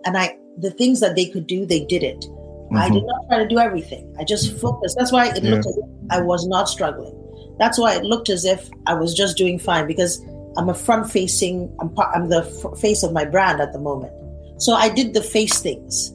[0.05, 2.21] And I the things that they could do, they did it.
[2.21, 2.77] Mm-hmm.
[2.77, 4.15] I did not try to do everything.
[4.19, 4.97] I just focused.
[4.99, 5.51] That's why it yeah.
[5.51, 7.21] looked as if I was not struggling.
[7.59, 10.25] That's why it looked as if I was just doing fine because
[10.57, 14.13] I'm a front facing, I'm, I'm the f- face of my brand at the moment.
[14.61, 16.13] So I did the face things.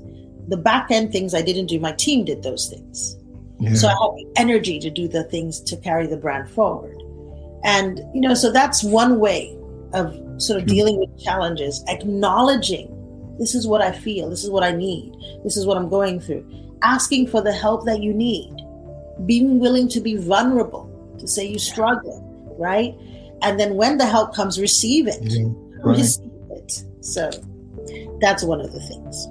[0.47, 3.15] The back end things I didn't do, my team did those things.
[3.59, 3.73] Yeah.
[3.73, 6.97] So I had the energy to do the things to carry the brand forward.
[7.63, 9.55] And, you know, so that's one way
[9.93, 12.87] of sort of dealing with challenges, acknowledging
[13.39, 14.29] this is what I feel.
[14.29, 15.13] This is what I need.
[15.43, 16.45] This is what I'm going through.
[16.83, 18.53] Asking for the help that you need.
[19.25, 20.85] Being willing to be vulnerable,
[21.19, 22.95] to say you struggle, right?
[23.41, 25.19] And then when the help comes, receive it.
[25.21, 25.47] Yeah,
[25.83, 25.97] right.
[25.97, 26.83] Receive it.
[27.01, 27.31] So
[28.19, 29.27] that's one of the things.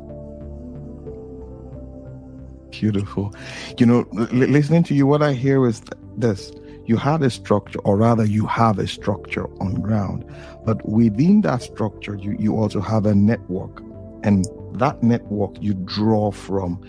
[2.70, 3.34] Beautiful.
[3.76, 5.82] You know, l- listening to you, what I hear is
[6.16, 6.52] this
[6.86, 10.24] you had a structure, or rather, you have a structure on ground.
[10.64, 13.82] But within that structure, you, you also have a network
[14.22, 16.80] and that network you draw from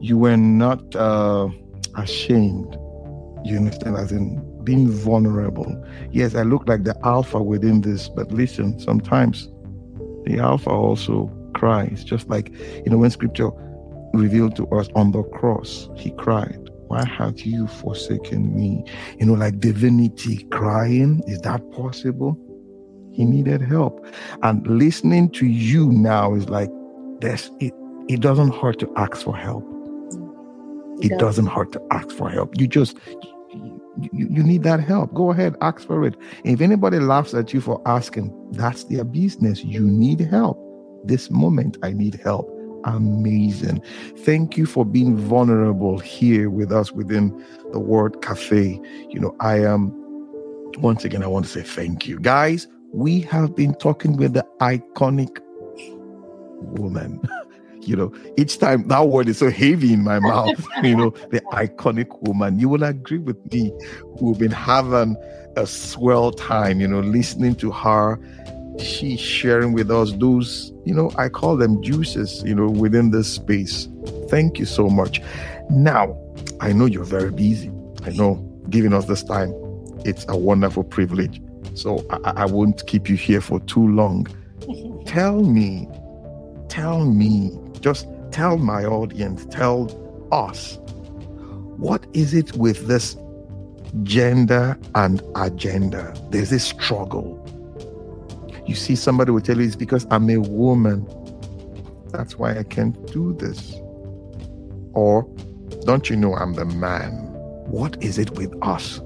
[0.00, 1.48] you were not uh,
[1.96, 2.76] ashamed
[3.44, 5.86] you understand as in being vulnerable.
[6.10, 9.48] Yes i look like the alpha within this but listen sometimes
[10.24, 13.50] the alpha also cries just like you know when scripture
[14.12, 18.84] revealed to us on the cross he cried why have you forsaken me?
[19.20, 22.36] You know like divinity crying is that possible
[23.12, 24.04] he needed help.
[24.42, 26.70] And listening to you now is like
[27.20, 27.74] this it
[28.08, 29.64] it doesn't hurt to ask for help.
[31.00, 32.58] It, it doesn't hurt to ask for help.
[32.58, 32.98] You just
[34.12, 35.12] you, you need that help.
[35.14, 36.16] Go ahead, ask for it.
[36.44, 39.64] If anybody laughs at you for asking, that's their business.
[39.64, 40.58] You need help.
[41.04, 42.50] This moment, I need help.
[42.84, 43.82] Amazing.
[44.18, 48.80] Thank you for being vulnerable here with us within the Word Cafe.
[49.08, 49.92] You know, I am,
[50.78, 52.18] once again, I want to say thank you.
[52.18, 55.40] Guys, we have been talking with the iconic
[56.60, 57.20] woman.
[57.80, 61.40] you know, each time that word is so heavy in my mouth, you know, the
[61.52, 62.58] iconic woman.
[62.58, 63.72] You will agree with me.
[64.20, 65.16] We've been having
[65.56, 68.20] a swell time, you know, listening to her.
[68.78, 73.32] She's sharing with us those, you know, I call them juices, you know, within this
[73.32, 73.88] space.
[74.28, 75.20] Thank you so much.
[75.68, 76.16] Now,
[76.60, 77.70] I know you're very busy.
[78.04, 78.34] I know
[78.70, 79.52] giving us this time,
[80.04, 81.42] it's a wonderful privilege.
[81.74, 84.26] So I, I won't keep you here for too long.
[85.06, 85.88] tell me,
[86.68, 89.90] tell me, just tell my audience, tell
[90.32, 90.78] us,
[91.76, 93.16] what is it with this
[94.02, 96.14] gender and agenda?
[96.30, 97.36] There's this struggle.
[98.66, 101.06] You see, somebody will tell you it's because I'm a woman.
[102.12, 103.74] That's why I can't do this.
[104.92, 105.22] Or,
[105.84, 107.10] don't you know I'm the man?
[107.66, 109.00] What is it with us?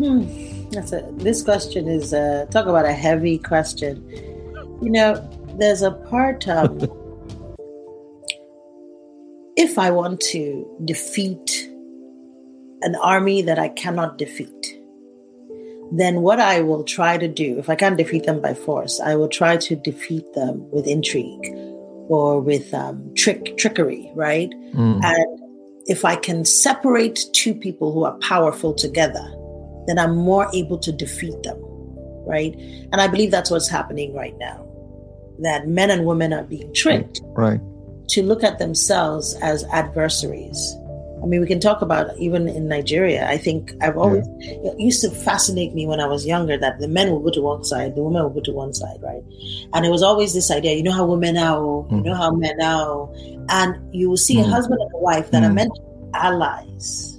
[0.00, 0.70] Hmm.
[0.70, 4.02] That's a, this question is uh, talk about a heavy question.
[4.80, 5.28] You know,
[5.58, 6.70] there's a part of
[9.56, 11.68] if I want to defeat
[12.80, 14.80] an army that I cannot defeat,
[15.92, 19.16] then what I will try to do, if I can't defeat them by force, I
[19.16, 21.46] will try to defeat them with intrigue
[22.08, 24.50] or with um, trick trickery, right?
[24.72, 25.04] Mm.
[25.04, 25.40] And
[25.86, 29.30] if I can separate two people who are powerful together,
[29.90, 31.58] then I'm more able to defeat them,
[32.26, 32.54] right?
[32.92, 34.64] And I believe that's what's happening right now.
[35.40, 37.60] That men and women are being tricked Right.
[38.10, 40.76] to look at themselves as adversaries.
[41.22, 43.28] I mean, we can talk about even in Nigeria.
[43.28, 46.88] I think I've always it used to fascinate me when I was younger that the
[46.88, 49.22] men will go to one side, the women will go to one side, right?
[49.74, 52.56] And it was always this idea, you know how women are, you know how men
[52.62, 53.06] are,
[53.50, 54.50] and you will see a Mm.
[54.50, 55.54] husband and a wife that are Mm.
[55.56, 57.09] meant to be allies,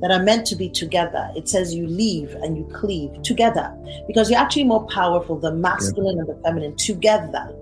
[0.00, 1.30] that are meant to be together.
[1.36, 3.74] It says you leave and you cleave together
[4.06, 7.54] because you're actually more powerful, the masculine and the feminine together.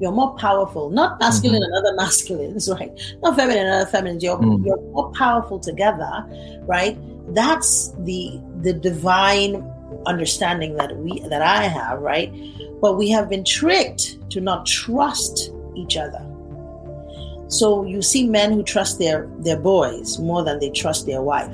[0.00, 2.90] You're more powerful, not masculine and other masculines, right?
[3.22, 4.22] Not feminine and other feminines.
[4.22, 4.64] You're, Mm.
[4.64, 6.24] you're more powerful together,
[6.62, 6.96] right?
[7.34, 9.62] That's the the divine
[10.06, 12.32] understanding that we that I have, right?
[12.80, 16.24] But we have been tricked to not trust each other.
[17.48, 21.50] So you see men who trust their their boys more than they trust their wife.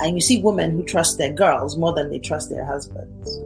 [0.00, 3.36] And you see women who trust their girls more than they trust their husbands.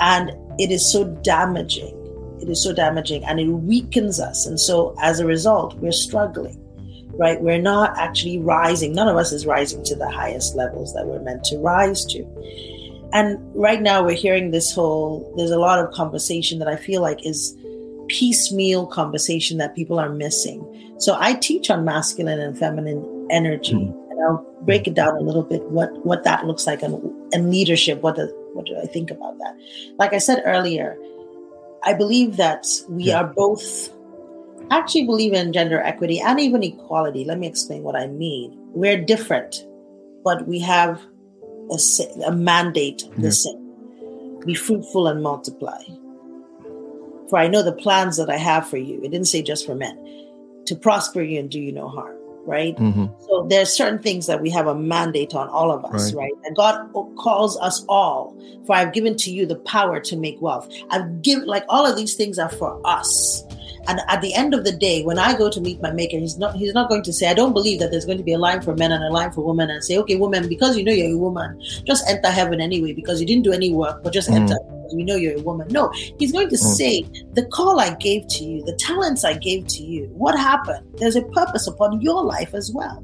[0.00, 2.00] And it is so damaging.
[2.40, 4.46] It is so damaging and it weakens us.
[4.46, 6.60] And so as a result, we're struggling,
[7.18, 7.40] right?
[7.40, 8.92] We're not actually rising.
[8.92, 12.24] None of us is rising to the highest levels that we're meant to rise to.
[13.12, 17.00] And right now we're hearing this whole, there's a lot of conversation that I feel
[17.00, 17.56] like is
[18.08, 20.94] piecemeal conversation that people are missing.
[20.98, 24.10] So I teach on masculine and feminine energy, hmm.
[24.10, 26.94] and I'll break it down a little bit what what that looks like and
[27.32, 28.00] and leadership.
[28.02, 29.54] What do what do I think about that?
[29.98, 30.96] Like I said earlier,
[31.82, 33.20] I believe that we Yeah.
[33.20, 33.90] are both
[34.70, 37.24] I actually believe in gender equity and even equality.
[37.24, 38.56] Let me explain what I mean.
[38.72, 39.62] We're different,
[40.24, 41.00] but we have
[41.70, 41.78] a,
[42.26, 43.30] a mandate the Yeah.
[43.30, 45.82] same: be fruitful and multiply.
[47.28, 49.00] For I know the plans that I have for you.
[49.02, 49.96] It didn't say just for men,
[50.66, 52.16] to prosper you and do you no harm,
[52.46, 52.76] right?
[52.76, 53.10] Mhm.
[53.26, 56.24] So are certain things that we have a mandate on all of us, Right.
[56.24, 56.32] right?
[56.44, 58.34] And God calls us all.
[58.66, 60.68] For I've given to you the power to make wealth.
[60.90, 63.44] I've given like all of these things are for us.
[63.86, 66.38] And at the end of the day, when I go to meet my maker, he's
[66.38, 68.38] not he's not going to say, I don't believe that there's going to be a
[68.38, 70.92] line for men and a line for women and say, okay, woman, because you know
[70.92, 74.30] you're a woman, just enter heaven anyway, because you didn't do any work, but just
[74.30, 74.36] Mm.
[74.36, 75.66] enter because we know you're a woman.
[75.70, 76.74] No, he's going to Mm.
[76.76, 80.84] say, the call I gave to you, the talents I gave to you, what happened?
[80.96, 83.02] There's a purpose upon your life as well.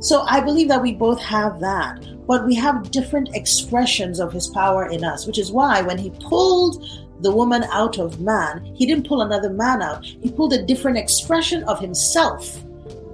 [0.00, 4.48] So I believe that we both have that, but we have different expressions of his
[4.48, 6.84] power in us, which is why when he pulled
[7.20, 10.04] the woman out of man, he didn't pull another man out.
[10.04, 12.62] He pulled a different expression of himself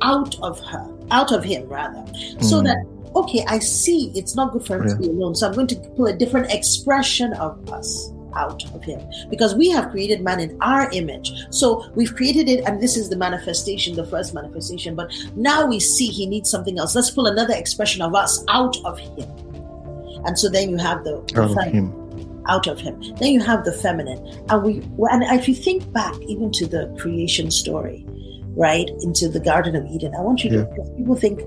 [0.03, 2.03] out of her, out of him rather.
[2.41, 2.65] So Mm.
[2.65, 5.35] that okay, I see it's not good for him to be alone.
[5.35, 9.69] So I'm going to pull a different expression of us out of him because we
[9.71, 11.33] have created man in our image.
[11.51, 14.95] So we've created it, and this is the manifestation, the first manifestation.
[14.95, 16.95] But now we see he needs something else.
[16.95, 19.29] Let's pull another expression of us out of him.
[20.25, 22.43] And so then you have the, the Out of feminine him.
[22.47, 23.01] out of him.
[23.17, 26.95] Then you have the feminine, and we and if you think back even to the
[26.99, 28.07] creation story,
[28.55, 30.65] right into the Garden of Eden, I want you to Yeah.
[30.65, 31.41] because people think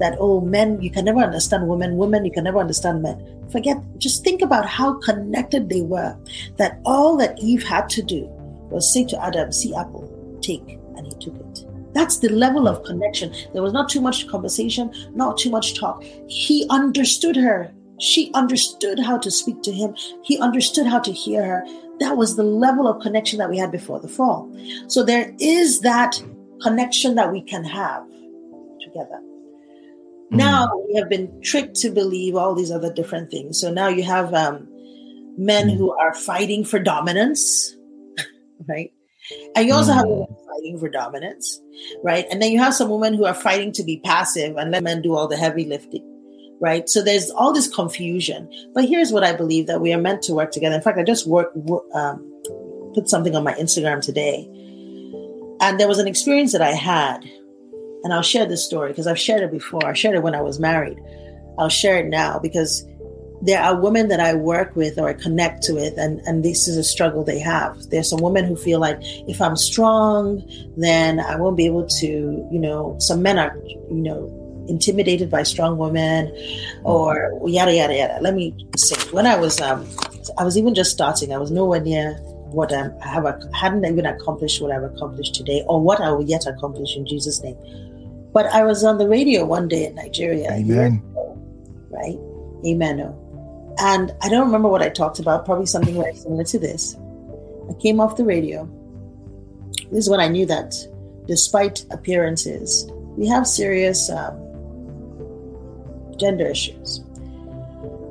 [0.00, 3.46] that oh men you can never understand women, women you can never understand men.
[3.52, 3.78] Forget.
[3.98, 6.16] Just think about how connected they were.
[6.56, 8.28] That all that Eve had to do
[8.70, 10.08] was say to Adam, "See apple,
[10.40, 11.66] take," and he took it.
[11.92, 13.32] That's the level of connection.
[13.52, 16.02] There was not too much conversation, not too much talk.
[16.28, 17.72] He understood her.
[17.98, 19.94] She understood how to speak to him.
[20.22, 21.64] He understood how to hear her.
[21.98, 24.50] That was the level of connection that we had before the fall.
[24.86, 26.22] So there is that
[26.62, 28.04] connection that we can have
[28.80, 29.20] together.
[30.30, 33.60] Now we have been tricked to believe all these other different things.
[33.60, 34.66] So now you have um,
[35.36, 35.76] men Mm.
[35.76, 37.74] who are fighting for dominance,
[38.68, 38.92] right?
[39.56, 40.10] And you also have Mm.
[40.10, 41.60] women fighting for dominance,
[42.04, 42.26] right?
[42.30, 45.02] And then you have some women who are fighting to be passive and let men
[45.02, 46.04] do all the heavy lifting,
[46.60, 46.88] right?
[46.88, 48.48] So there's all this confusion.
[48.74, 50.76] But here's what I believe that we are meant to work together.
[50.76, 52.26] In fact, I just work, wo- um,
[52.94, 54.46] put something on my Instagram today,
[55.60, 57.24] and there was an experience that I had,
[58.04, 59.86] and I'll share this story because I've shared it before.
[59.86, 60.98] I shared it when I was married.
[61.58, 62.86] I'll share it now because
[63.42, 66.68] there are women that I work with or I connect to with, and, and this
[66.68, 67.88] is a struggle they have.
[67.90, 70.46] There's some women who feel like if I'm strong,
[70.76, 74.36] then I won't be able to, you know, some men are, you know,
[74.68, 76.30] intimidated by strong women
[76.84, 78.18] or yada, yada, yada.
[78.20, 79.88] Let me say, when I was, um,
[80.38, 82.14] I was even just starting, I was nowhere near
[82.52, 86.24] what I have, ac- hadn't even accomplished what I've accomplished today or what I will
[86.24, 87.56] yet accomplish in Jesus' name.
[88.32, 91.02] But I was on the radio one day in Nigeria, Amen.
[91.12, 91.38] ago,
[91.90, 92.18] right?
[92.66, 93.14] Amen.
[93.78, 96.96] And I don't remember what I talked about, probably something very similar to this.
[97.68, 98.68] I came off the radio.
[99.90, 100.74] This is when I knew that
[101.26, 104.36] despite appearances, we have serious um,
[106.18, 107.00] gender issues.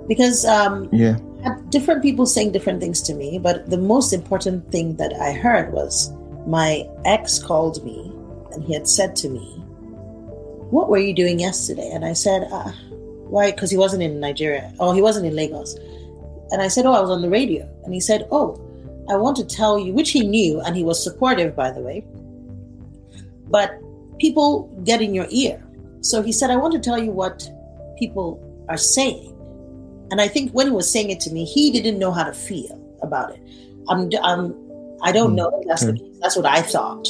[0.08, 1.18] Because um, Yeah.
[1.40, 5.14] I had different people saying different things to me, but the most important thing that
[5.14, 6.12] I heard was
[6.48, 8.12] my ex called me
[8.52, 9.64] and he had said to me,
[10.70, 11.90] What were you doing yesterday?
[11.94, 12.72] And I said, uh,
[13.30, 13.52] Why?
[13.52, 14.74] Because he wasn't in Nigeria.
[14.80, 15.76] Oh, he wasn't in Lagos.
[16.52, 17.70] And I said, Oh, I was on the radio.
[17.84, 18.60] And he said, Oh,
[19.10, 22.06] I want to tell you, which he knew, and he was supportive, by the way.
[23.50, 23.72] But
[24.20, 25.64] people get in your ear.
[26.02, 27.50] So he said, I want to tell you what
[27.98, 29.36] people are saying.
[30.12, 32.34] And I think when he was saying it to me, he didn't know how to
[32.34, 33.42] feel about it.
[33.90, 34.56] I'm, I'm
[35.02, 36.00] I don't Mm, know if that's the okay.
[36.00, 36.18] case.
[36.22, 37.08] That's what I thought,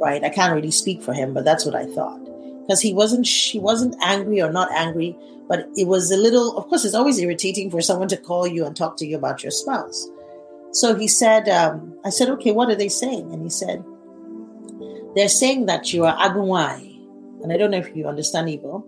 [0.00, 0.24] right?
[0.24, 2.27] I can't really speak for him, but that's what I thought.
[2.68, 5.16] Because he wasn't, he wasn't angry or not angry,
[5.48, 6.56] but it was a little.
[6.58, 9.42] Of course, it's always irritating for someone to call you and talk to you about
[9.42, 10.06] your spouse.
[10.72, 13.32] So he said, um, I said, okay, what are they saying?
[13.32, 13.82] And he said,
[15.16, 16.84] they're saying that you are Agunwai.
[17.42, 18.84] And I don't know if you understand Igbo.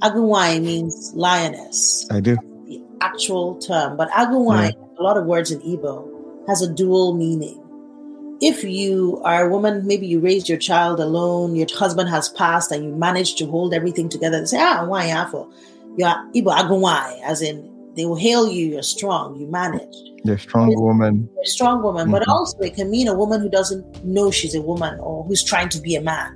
[0.00, 2.36] Agunwai means lioness I do.
[2.66, 7.63] the actual term, but Agunwai, a lot of words in Igbo, has a dual meaning.
[8.46, 12.70] If you are a woman, maybe you raised your child alone, your husband has passed,
[12.70, 15.50] and you managed to hold everything together, they say, ah, why afo?
[15.96, 17.56] You're Agunwai, as in
[17.96, 19.96] they will hail you, you're strong, you managed.
[20.24, 21.30] You're a strong woman.
[21.32, 22.32] You're a strong woman, but Mhm.
[22.34, 25.70] also it can mean a woman who doesn't know she's a woman or who's trying
[25.70, 26.30] to be a man.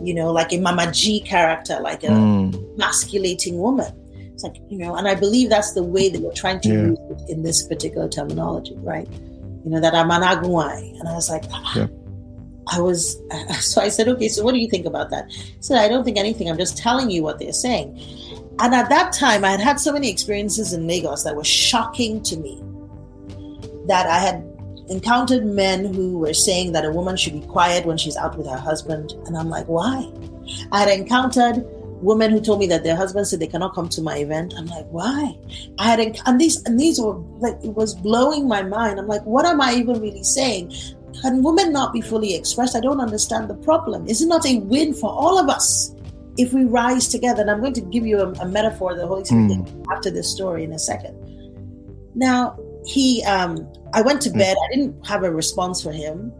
[0.00, 2.54] You know, like a Mama G character, like a Mm.
[2.76, 3.92] masculating woman.
[4.32, 6.86] It's like, you know, and I believe that's the way that we're trying to Yeah.
[6.90, 9.08] use it in this particular terminology, right?
[9.64, 10.98] You know, that I'm an Agunwai.
[10.98, 11.78] And I was like, ah.
[11.78, 11.86] Yeah.
[12.68, 13.20] I was,
[13.60, 15.30] so I said, okay, so what do you think about that?
[15.30, 16.48] He said, I don't think anything.
[16.48, 18.00] I'm just telling you what they're saying.
[18.58, 22.22] And at that time, I had had so many experiences in Lagos that were shocking
[22.24, 22.62] to me
[23.86, 24.44] that I had
[24.88, 28.46] encountered men who were saying that a woman should be quiet when she's out with
[28.46, 29.12] her husband.
[29.26, 30.12] And I'm like, why?
[30.70, 31.64] I had encountered
[32.02, 34.54] women who told me that their husbands said they cannot come to my event.
[34.56, 35.36] I'm like, why?
[35.78, 38.98] I had, and these, and these were like, it was blowing my mind.
[38.98, 40.72] I'm like, what am I even really saying?
[41.20, 42.74] Can women not be fully expressed?
[42.74, 44.06] I don't understand the problem.
[44.08, 45.94] Is it not a win for all of us
[46.38, 47.42] if we rise together?
[47.42, 49.84] And I'm going to give you a, a metaphor the Holy Spirit Mm.
[49.94, 51.14] after this story in a second.
[52.14, 54.56] Now, he, um, I went to bed.
[54.64, 56.32] I didn't have a response for him.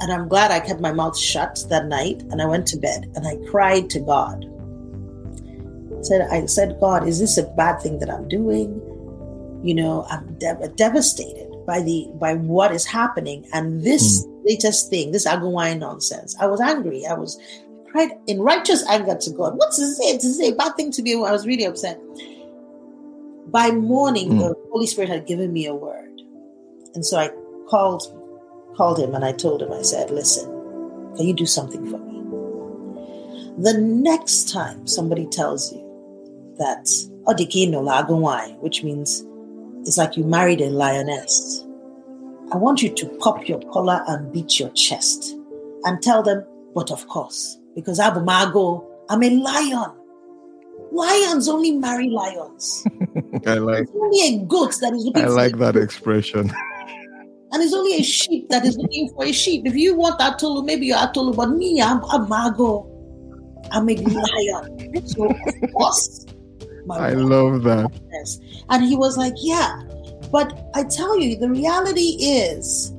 [0.00, 2.20] And I'm glad I kept my mouth shut that night.
[2.30, 4.44] And I went to bed and I cried to God.
[6.04, 8.80] I said, I said, God, is this a bad thing that I'm doing?
[9.62, 15.12] You know, I'm dev- devastated by the by what is happening and this latest thing,
[15.12, 16.36] this Agunwai nonsense.
[16.38, 17.06] I was angry.
[17.06, 17.40] I was
[17.90, 19.56] cried in righteous anger to God.
[19.56, 19.96] What's this?
[19.98, 21.14] This is a bad thing to be.
[21.14, 21.98] I was really upset.
[23.46, 24.38] By morning, Mm.
[24.40, 26.20] the Holy Spirit had given me a word,
[26.94, 27.30] and so I
[27.70, 28.02] called
[28.76, 29.72] called him and I told him.
[29.72, 30.44] I said, "Listen,
[31.16, 32.20] can you do something for me?"
[33.56, 35.83] The next time somebody tells you
[36.58, 36.84] that
[37.24, 39.24] "Odikino lagunwai," which means
[39.82, 41.64] it's like you married a lioness,
[42.52, 45.36] I want you to pop your collar and beat your chest
[45.84, 46.44] and tell them,
[46.74, 49.92] "But of course, because Abu Mago, I'm a lion."
[50.92, 52.86] Lions only marry lions.
[53.46, 56.52] I like It's only a goat that is looking I like that expression.
[57.54, 59.66] And it's only a sheep that is looking for a sheep.
[59.66, 62.90] If you want Atolu, maybe you're Atolu, but me, I'm a Mago.
[63.70, 65.06] I'm a lion.
[65.06, 66.26] So, of course,
[66.86, 67.90] my I love that.
[68.70, 69.82] And he was like, Yeah.
[70.30, 72.92] But I tell you, the reality is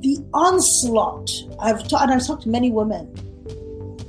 [0.00, 1.30] the onslaught.
[1.60, 3.10] I've taught, and I've talked to many women.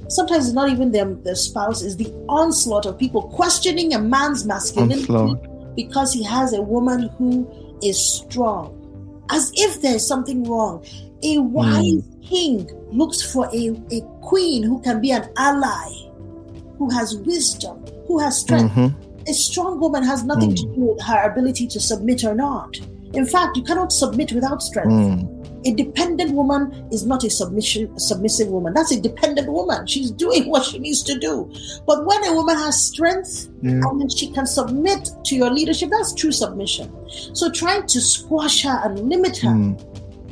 [0.10, 4.46] Sometimes it's not even them, their spouse, is the onslaught of people questioning a man's
[4.46, 5.76] masculinity Onslaught.
[5.76, 7.48] because he has a woman who
[7.84, 8.76] is strong.
[9.32, 10.84] As if there's something wrong.
[11.22, 11.52] A hmm.
[11.52, 16.09] wise king looks for a, a queen who can be an ally,
[16.80, 17.78] who has wisdom,
[18.08, 18.74] who has strength.
[18.76, 18.96] Mhm.
[19.28, 22.78] A strong woman has nothing to do with her ability to submit or not.
[23.14, 24.92] In fact, you cannot submit without strength.
[24.92, 25.36] Mm.
[25.66, 28.74] A dependent woman is not a submission, a submissive woman.
[28.74, 29.86] That's a dependent woman.
[29.88, 31.52] She's doing what she needs to do.
[31.86, 33.72] But when a woman has strength, Yeah.
[33.72, 35.90] and then she can submit to your leadership.
[35.92, 36.90] That's true submission.
[37.34, 39.78] So trying to squash her and limit her Mm.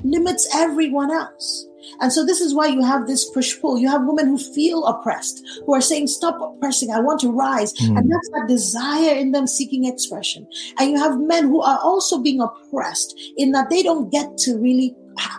[0.06, 1.66] limits everyone else.
[2.02, 3.80] And so this is why you have this push pull.
[3.80, 7.74] You have women who feel oppressed, who are saying, Stop oppressing, I want to rise.
[7.74, 7.98] Mm.
[7.98, 10.48] And that's that desire in them seeking expression.
[10.80, 14.58] And you have men who are also being oppressed in that they don't get to
[14.58, 14.96] really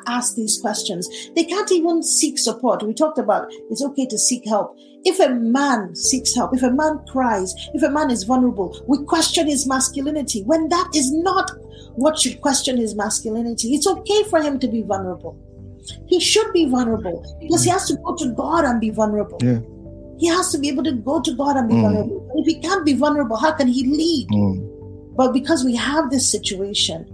[0.07, 1.09] ask these questions.
[1.34, 2.82] They can't even seek support.
[2.82, 4.76] We talked about it's okay to seek help.
[5.05, 9.05] If a man seeks help, if a man cries, if a man is vulnerable, we
[9.05, 10.42] question his masculinity.
[10.42, 11.53] When that is not
[11.94, 15.38] what should question his masculinity, it's okay for him to be vulnerable.
[16.07, 19.39] He should be vulnerable because he has to go to God and be vulnerable.
[19.43, 19.61] Yeah.
[20.18, 21.82] He has to be able to go to God and be mm.
[21.82, 22.30] vulnerable.
[22.36, 24.28] If he can't be vulnerable, how can he lead?
[24.28, 25.16] Mm.
[25.16, 27.05] But because we have this situation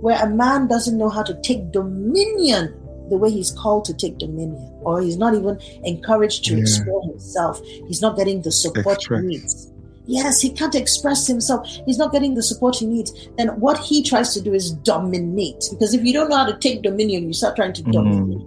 [0.00, 2.74] where a man doesn't know how to take dominion
[3.08, 6.60] the way he's called to take dominion, or he's not even encouraged to yeah.
[6.60, 9.22] explore himself, he's not getting the support Express.
[9.22, 9.71] he needs.
[10.06, 11.66] Yes, he can't express himself.
[11.86, 13.28] He's not getting the support he needs.
[13.38, 15.64] Then what he tries to do is dominate.
[15.70, 17.92] Because if you don't know how to take dominion, you start trying to mm.
[17.92, 18.42] dominate.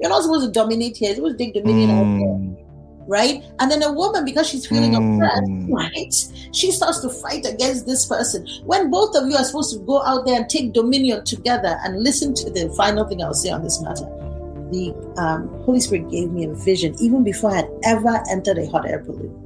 [0.00, 1.08] You're not supposed to dominate here.
[1.10, 1.98] You're supposed to take dominion mm.
[2.00, 2.66] out there
[3.06, 3.42] right?
[3.60, 5.16] And then a woman, because she's feeling mm.
[5.16, 6.54] oppressed, right?
[6.54, 8.46] She starts to fight against this person.
[8.64, 12.02] When both of you are supposed to go out there and take dominion together and
[12.02, 14.06] listen to the final thing I'll say on this matter.
[14.72, 18.66] The um, Holy Spirit gave me a vision even before I had ever entered a
[18.66, 19.45] hot air balloon.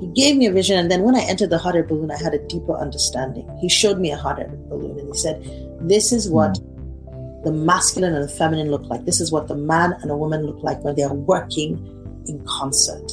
[0.00, 2.16] He gave me a vision, and then when I entered the hot air balloon, I
[2.16, 3.48] had a deeper understanding.
[3.60, 5.42] He showed me a hot air balloon, and he said,
[5.80, 7.44] This is what mm.
[7.44, 9.04] the masculine and the feminine look like.
[9.04, 11.78] This is what the man and a woman look like when they are working
[12.26, 13.12] in concert.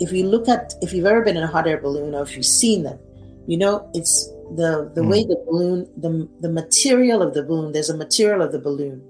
[0.00, 2.36] If you look at, if you've ever been in a hot air balloon or if
[2.36, 2.98] you've seen them,
[3.46, 5.10] you know, it's the, the mm.
[5.10, 9.02] way the balloon, the, the material of the balloon, there's a material of the balloon.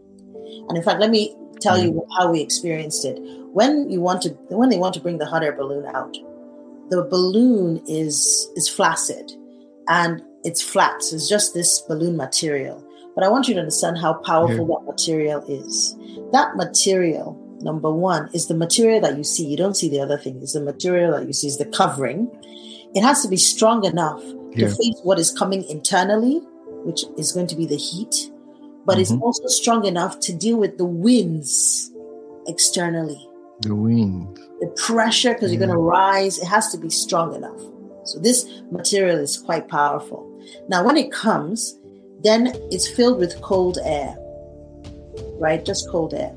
[0.69, 1.85] And in fact, let me tell mm.
[1.85, 3.19] you how we experienced it.
[3.53, 6.17] When you want to, when they want to bring the hot air balloon out,
[6.91, 9.33] the balloon is, is flaccid
[9.89, 11.03] and it's flat.
[11.03, 12.85] So it's just this balloon material.
[13.15, 14.77] But I want you to understand how powerful yeah.
[14.79, 15.97] that material is.
[16.33, 19.47] That material Number one is the material that you see.
[19.47, 20.39] You don't see the other thing.
[20.43, 22.31] It's the material that you see, is the covering.
[22.95, 24.23] It has to be strong enough
[24.53, 24.69] yeah.
[24.69, 26.41] to face what is coming internally,
[26.85, 28.31] which is going to be the heat,
[28.87, 29.01] but mm-hmm.
[29.01, 31.91] it's also strong enough to deal with the winds
[32.47, 33.28] externally.
[33.61, 34.39] The wind.
[34.61, 35.59] The pressure, because yeah.
[35.59, 37.61] you're going to rise, it has to be strong enough.
[38.05, 40.25] So this material is quite powerful.
[40.69, 41.79] Now, when it comes,
[42.23, 44.17] then it's filled with cold air,
[45.39, 45.65] right?
[45.65, 46.35] Just cold air.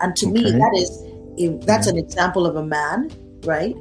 [0.00, 0.42] And to okay.
[0.42, 3.10] me, that is that's an example of a man,
[3.44, 3.76] right?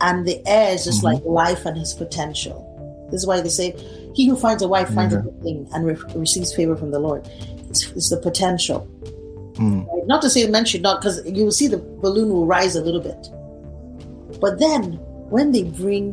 [0.00, 1.06] And the air is just mm-hmm.
[1.06, 2.70] like life and his potential.
[3.10, 3.72] This is why they say,
[4.14, 6.98] "He who finds a wife finds a good thing and re- receives favor from the
[6.98, 7.28] Lord."
[7.68, 8.88] It's, it's the potential.
[9.54, 10.06] Mm.
[10.06, 12.82] Not to say men should not, because you will see the balloon will rise a
[12.82, 13.28] little bit.
[14.40, 14.94] But then,
[15.30, 16.12] when they bring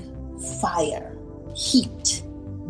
[0.61, 1.17] fire,
[1.55, 2.23] heat,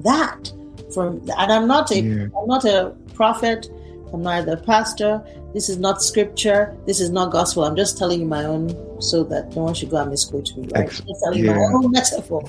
[0.04, 0.52] that
[0.94, 3.70] from and I'm not a am not a prophet.
[4.14, 5.24] I'm neither a pastor.
[5.54, 6.76] This is not scripture.
[6.86, 7.64] This is not gospel.
[7.64, 10.68] I'm just telling you my own so that no one should go and misquote me.
[10.74, 10.90] Right?
[10.90, 11.54] I'm telling yeah.
[11.54, 12.44] you my own metaphor.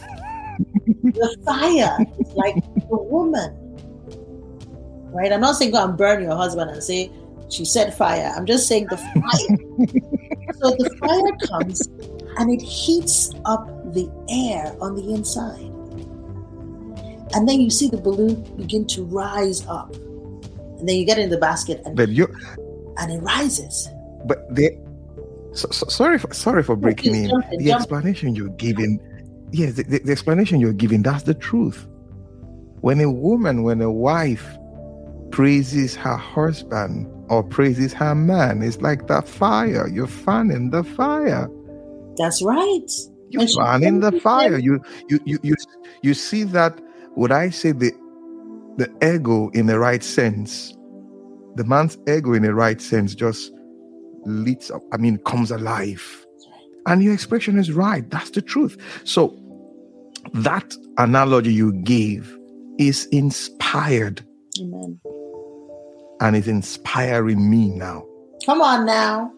[1.02, 3.56] the fire is like the woman.
[5.12, 5.32] Right?
[5.32, 7.10] I'm not saying go and burn your husband and say,
[7.52, 8.32] she said fire.
[8.34, 9.12] I'm just saying the fire.
[10.54, 11.86] so the fire comes
[12.38, 15.68] and it heats up the air on the inside.
[17.34, 19.94] And then you see the balloon begin to rise up.
[19.94, 22.26] And then you get in the basket and but you
[22.98, 23.88] and it rises.
[24.24, 24.70] But the
[25.52, 27.30] so, so, sorry for sorry for breaking in.
[27.58, 28.98] The explanation you're giving,
[29.52, 31.86] yes, the, the, the explanation you're giving, that's the truth.
[32.80, 34.46] When a woman, when a wife
[35.30, 39.88] praises her husband or praises her man, it's like that fire.
[39.88, 41.48] You're fanning the fire.
[42.16, 42.90] That's right.
[43.30, 44.58] You're fanning the fire.
[44.58, 45.54] You you you you
[46.02, 46.80] you see that
[47.16, 47.92] would I say the
[48.76, 50.74] the ego in the right sense
[51.56, 53.52] the man's ego in the right sense just
[54.24, 56.26] leads up, I mean, comes alive.
[56.86, 58.08] And your expression is right.
[58.10, 58.76] That's the truth.
[59.04, 59.38] So
[60.34, 62.36] that analogy you gave
[62.78, 64.24] is inspired.
[64.60, 65.00] Amen.
[66.22, 68.06] And it's inspiring me now.
[68.46, 69.32] Come on now.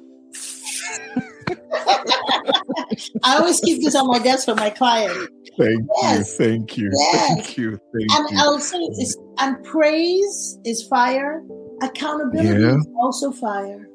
[3.22, 5.30] I always keep this on my desk for my client.
[5.58, 6.18] Thank yes.
[6.18, 7.28] you, thank you, yes.
[7.28, 8.38] thank you, thank and you.
[8.38, 11.42] I'll say this, and praise is fire,
[11.82, 12.76] Accountability yeah.
[12.76, 13.88] is also fire.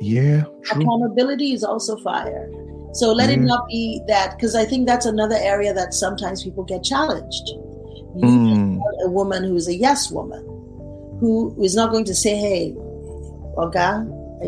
[0.00, 0.42] Yeah.
[0.64, 0.82] True.
[0.82, 2.50] Accountability is also fire.
[2.94, 6.64] So let it not be that, because I think that's another area that sometimes people
[6.64, 7.48] get challenged.
[8.16, 8.80] You mm.
[9.04, 10.44] a woman who is a yes woman,
[11.22, 12.74] who is not going to say, hey,
[13.56, 14.04] Oga,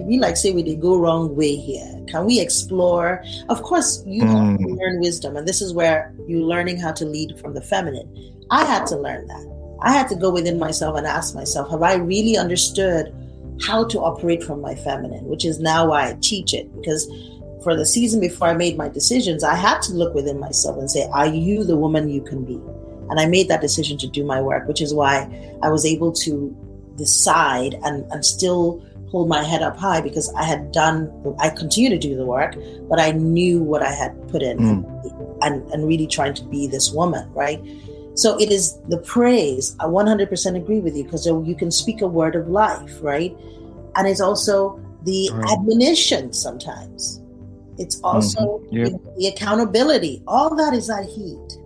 [0.09, 1.89] we like say we did go wrong way here.
[2.09, 3.23] Can we explore?
[3.49, 4.59] Of course, you mm.
[4.59, 8.11] learn wisdom, and this is where you're learning how to lead from the feminine.
[8.51, 9.79] I had to learn that.
[9.83, 13.15] I had to go within myself and ask myself, have I really understood
[13.63, 15.27] how to operate from my feminine?
[15.27, 16.75] Which is now why I teach it.
[16.75, 17.07] Because
[17.63, 20.91] for the season before I made my decisions, I had to look within myself and
[20.91, 22.61] say, are you the woman you can be?
[23.11, 25.31] And I made that decision to do my work, which is why
[25.63, 26.57] I was able to
[26.97, 31.91] decide and, and still hold my head up high because I had done, I continue
[31.91, 32.57] to do the work,
[32.89, 35.39] but I knew what I had put in mm.
[35.43, 37.63] and, and really trying to be this woman, right?
[38.15, 39.77] So it is the praise.
[39.81, 43.37] I 100% agree with you because you can speak a word of life, right?
[43.97, 45.53] And it's also the right.
[45.53, 47.23] admonition sometimes.
[47.79, 48.77] It's also mm-hmm.
[48.77, 48.89] yeah.
[49.17, 50.23] the accountability.
[50.27, 51.59] All that is that heat.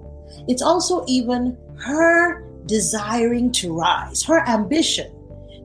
[0.49, 5.13] It's also even her desiring to rise, her ambition.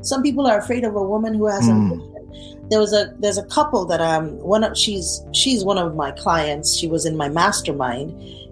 [0.04, 1.72] Some people are afraid of a woman who has mm.
[1.72, 2.68] ambition.
[2.70, 6.12] There was a there's a couple that um one of she's she's one of my
[6.12, 6.78] clients.
[6.78, 8.12] She was in my mastermind,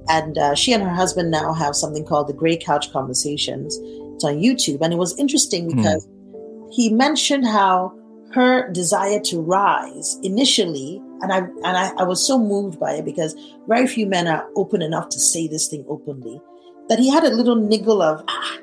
[0.09, 3.77] and uh, she and her husband now have something called the Gray Couch Conversations.
[4.15, 5.77] It's on YouTube, and it was interesting hmm.
[5.77, 6.73] because mm.
[6.73, 7.93] he mentioned how
[8.33, 13.05] her desire to rise initially and I and I, I was so moved by it
[13.05, 13.35] because
[13.67, 16.41] very few men are open enough to say this thing openly
[16.89, 18.57] that he had a little niggle of ah,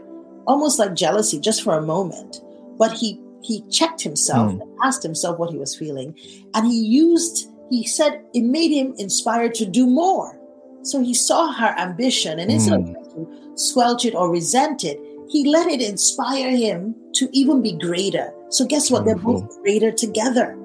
[0.46, 2.40] almost like jealousy just for a moment
[2.78, 4.60] but he he checked himself mm.
[4.60, 6.14] and asked himself what he was feeling
[6.54, 10.38] and he used he said it made him inspired to do more
[10.82, 12.96] so he saw her ambition and instead mm.
[12.96, 14.98] of to squelch it or resent it
[15.28, 19.92] he let it inspire him to even be greater so guess what they're both greater
[19.92, 20.58] together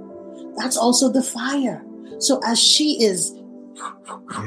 [0.57, 1.83] that's also the fire.
[2.19, 3.33] So as she is,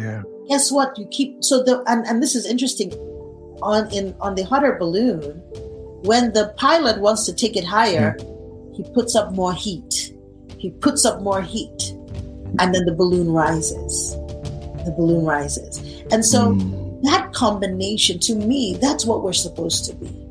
[0.01, 0.23] yeah.
[0.49, 0.97] guess what?
[0.99, 2.93] You keep so the and, and this is interesting
[3.63, 5.43] on in on the hot air balloon
[6.07, 8.17] when the pilot wants to take it higher,
[8.75, 10.13] he puts up more heat.
[10.59, 11.93] He puts up more heat,
[12.59, 14.13] and then the balloon rises.
[14.85, 15.79] The balloon rises,
[16.13, 17.03] and so mm.
[17.03, 20.27] that combination, to me, that's what we're supposed to be.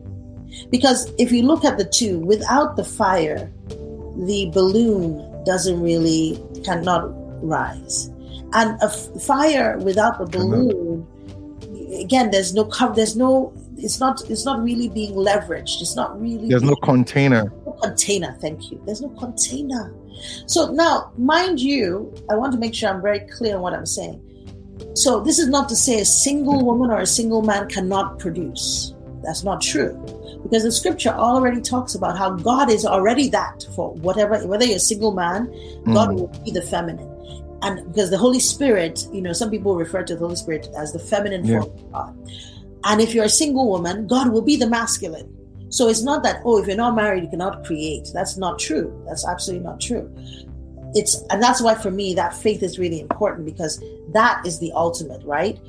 [0.70, 7.12] Because if you look at the two, without the fire, the balloon doesn't really cannot
[7.44, 8.10] rise
[8.56, 11.06] and a f- fire without the balloon
[12.00, 13.54] again there's no cover there's no
[13.86, 18.36] it's not it's not really being leveraged it's not really there's no container no container
[18.42, 19.94] thank you there's no container
[20.48, 23.86] so now mind you i want to make sure i'm very clear on what i'm
[23.86, 24.22] saying
[24.94, 28.94] so this is not to say a single woman or a single man cannot produce
[29.24, 29.94] that's not true
[30.46, 34.78] because the scripture already talks about how God is already that for whatever, whether you're
[34.78, 35.46] a single man,
[35.86, 36.20] God mm.
[36.20, 37.12] will be the feminine.
[37.64, 40.94] And because the Holy Spirit, you know, some people refer to the Holy Spirit as
[40.94, 41.62] the feminine yeah.
[41.62, 42.32] form of God.
[42.86, 45.32] And if you're a single woman, God will be the masculine.
[45.70, 48.10] So it's not that, oh, if you're not married, you cannot create.
[48.14, 49.04] That's not true.
[49.08, 50.10] That's absolutely not true.
[50.94, 53.84] It's, and that's why for me, that faith is really important because
[54.14, 55.60] that is the ultimate, right?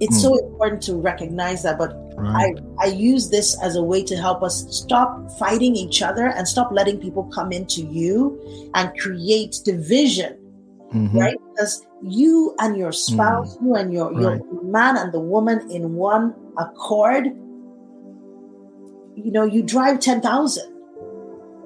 [0.00, 0.22] It's mm.
[0.22, 2.58] so important to recognize that, but Right.
[2.78, 6.46] I, I use this as a way to help us stop fighting each other and
[6.46, 10.38] stop letting people come into you and create division.
[10.94, 11.18] Mm-hmm.
[11.18, 11.36] Right?
[11.50, 13.62] Because you and your spouse, mm.
[13.62, 14.62] you and your, your right.
[14.62, 17.26] man and the woman in one accord,
[19.16, 20.74] you know, you drive 10,000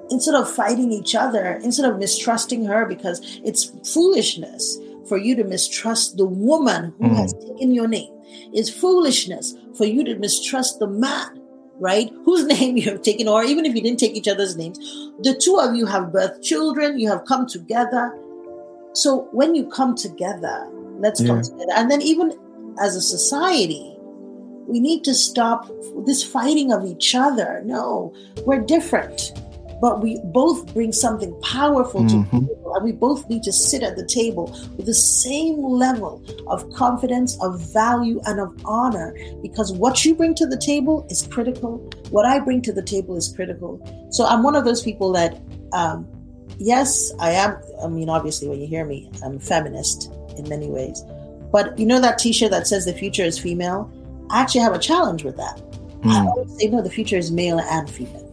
[0.09, 4.77] instead of fighting each other, instead of mistrusting her because it's foolishness
[5.07, 7.15] for you to mistrust the woman who mm.
[7.15, 8.11] has taken your name.
[8.53, 11.41] It's foolishness for you to mistrust the man,
[11.79, 12.11] right?
[12.25, 14.77] Whose name you have taken, or even if you didn't take each other's names,
[15.21, 18.17] the two of you have birthed children, you have come together.
[18.93, 20.67] So when you come together,
[20.99, 21.27] let's yeah.
[21.27, 21.73] come together.
[21.75, 22.33] And then even
[22.81, 23.95] as a society,
[24.67, 25.69] we need to stop
[26.05, 27.61] this fighting of each other.
[27.65, 28.13] No,
[28.45, 29.31] we're different
[29.81, 32.39] but we both bring something powerful to mm-hmm.
[32.39, 36.69] people and we both need to sit at the table with the same level of
[36.73, 41.77] confidence of value and of honor because what you bring to the table is critical
[42.09, 43.79] what i bring to the table is critical
[44.11, 45.41] so i'm one of those people that
[45.73, 46.07] um,
[46.59, 50.67] yes i am i mean obviously when you hear me i'm a feminist in many
[50.67, 51.03] ways
[51.51, 53.91] but you know that t-shirt that says the future is female
[54.29, 55.57] i actually have a challenge with that
[56.01, 56.11] mm.
[56.11, 58.29] i always say no the future is male and female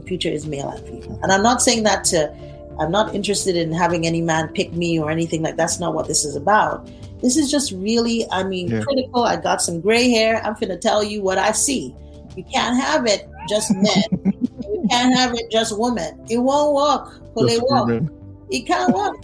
[0.00, 1.18] the future is male and female.
[1.22, 2.34] And I'm not saying that to,
[2.78, 6.06] I'm not interested in having any man pick me or anything like that's not what
[6.06, 6.90] this is about.
[7.22, 8.82] This is just really, I mean, yeah.
[8.82, 9.24] critical.
[9.24, 10.44] I got some gray hair.
[10.44, 11.94] I'm going to tell you what I see.
[12.36, 14.34] You can't have it just men.
[14.84, 16.20] you can't have it just women.
[16.28, 17.34] It won't work.
[17.34, 18.02] Will it work?
[18.50, 19.16] It can't work.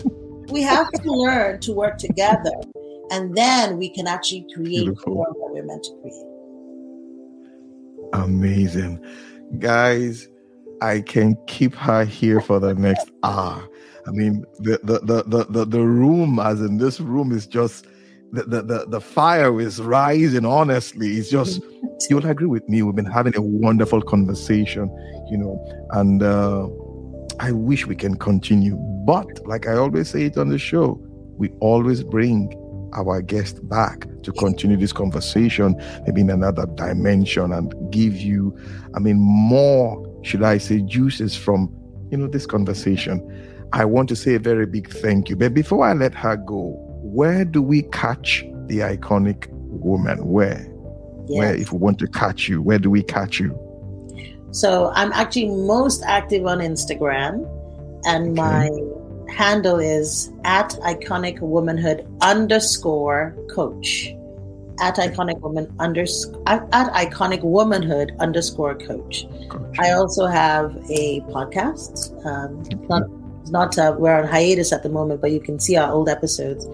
[0.50, 2.52] we have to learn to work together,
[3.11, 5.12] and then we can actually create Beautiful.
[5.12, 6.26] the world that we're meant to create.
[8.14, 9.04] Amazing,
[9.58, 10.28] guys.
[10.80, 13.68] I can keep her here for the next hour.
[14.06, 17.86] I mean, the the the the the, the room, as in this room, is just
[18.33, 20.45] the, the the the fire is rising.
[20.45, 21.62] Honestly, it's just
[22.09, 22.83] you will agree with me.
[22.83, 24.89] We've been having a wonderful conversation,
[25.31, 26.68] you know, and uh,
[27.41, 28.76] I wish we can continue.
[29.07, 31.01] But like I always say it on the show,
[31.37, 32.57] we always bring
[32.95, 38.57] our guest back to continue this conversation, maybe in another dimension, and give you,
[38.95, 41.72] I mean, more should I say, juices from,
[42.11, 45.37] you know, this conversation, I want to say a very big thank you.
[45.37, 50.26] But before I let her go, where do we catch the iconic woman?
[50.26, 50.66] Where?
[51.26, 51.38] Yes.
[51.38, 53.58] Where, if we want to catch you, where do we catch you?
[54.52, 57.46] So I'm actually most active on Instagram,
[58.04, 58.40] and okay.
[58.40, 58.70] my
[59.32, 64.12] handle is at iconic womanhood underscore coach.
[64.80, 69.26] At iconic woman underscore at, at iconic womanhood underscore coach.
[69.50, 69.76] coach.
[69.78, 72.24] I also have a podcast.
[72.24, 73.02] Um, not
[73.50, 76.66] not uh, we're on hiatus at the moment, but you can see our old episodes.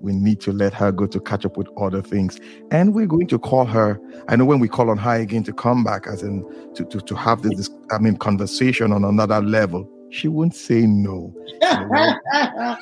[0.00, 2.38] we need to let her go to catch up with other things.
[2.70, 4.00] And we're going to call her.
[4.28, 6.44] I know when we call on her again to come back, as in
[6.74, 11.34] to, to, to have this, I mean, conversation on another level, she won't say no.
[11.62, 12.76] I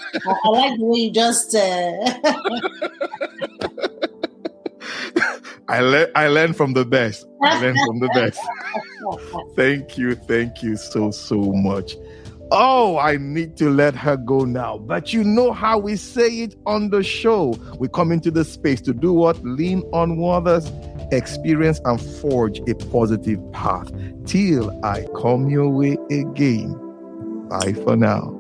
[0.45, 1.55] like the way you just.
[1.55, 2.15] Uh...
[5.69, 6.11] I learn.
[6.15, 7.27] I learn from the best.
[7.43, 8.41] I learn from the best.
[9.57, 11.95] thank you, thank you so so much.
[12.51, 14.79] Oh, I need to let her go now.
[14.79, 17.51] But you know how we say it on the show.
[17.79, 19.43] We come into the space to do what?
[19.45, 20.71] Lean on others,
[21.13, 23.91] experience, and forge a positive path
[24.25, 26.73] till I come your way again.
[27.51, 28.35] Bye for now.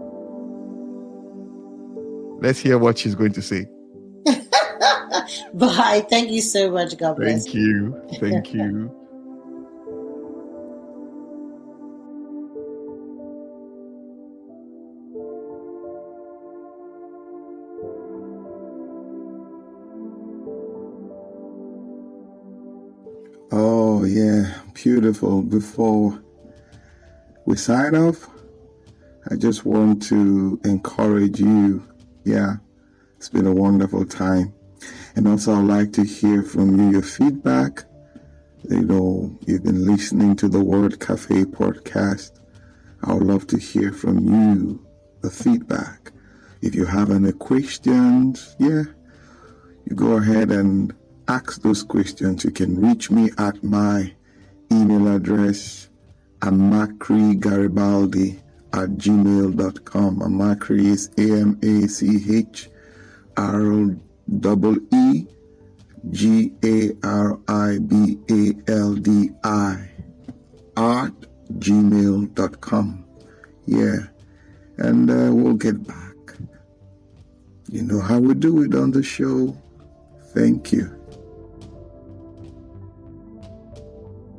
[2.40, 3.66] Let's hear what she's going to say.
[5.54, 6.06] Bye.
[6.08, 6.96] Thank you so much.
[6.96, 7.44] God bless.
[7.44, 8.00] Thank you.
[8.20, 8.94] Thank you.
[24.00, 25.42] Oh, yeah, beautiful.
[25.42, 26.22] Before
[27.46, 28.28] we sign off,
[29.28, 31.82] I just want to encourage you.
[32.22, 32.58] Yeah,
[33.16, 34.54] it's been a wonderful time.
[35.16, 37.86] And also, I'd like to hear from you your feedback.
[38.70, 42.38] You know, you've been listening to the Word Cafe podcast.
[43.02, 44.86] I would love to hear from you
[45.22, 46.12] the feedback.
[46.62, 48.84] If you have any questions, yeah,
[49.86, 50.94] you go ahead and
[51.28, 54.12] ask those questions, you can reach me at my
[54.72, 55.88] email address,
[56.40, 58.40] amacrigaribaldi
[58.72, 60.20] at gmail.com.
[60.20, 62.68] Amacri is A-M-A-C-H-R-E
[66.10, 67.38] G-A-R-I-B-A-L-D-I
[70.76, 71.12] at
[71.58, 73.04] gmail.com.
[73.66, 73.96] Yeah,
[74.78, 76.14] and uh, we'll get back.
[77.70, 79.54] You know how we do it on the show.
[80.34, 80.97] Thank you.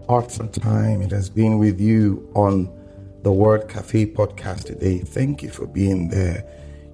[0.09, 2.67] Hearts and time it has been with you on
[3.21, 4.97] the Word Cafe podcast today.
[4.97, 6.43] Thank you for being there.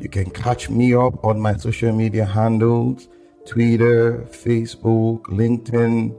[0.02, 3.08] You can catch me up on my social media handles
[3.48, 6.14] Twitter, Facebook, LinkedIn,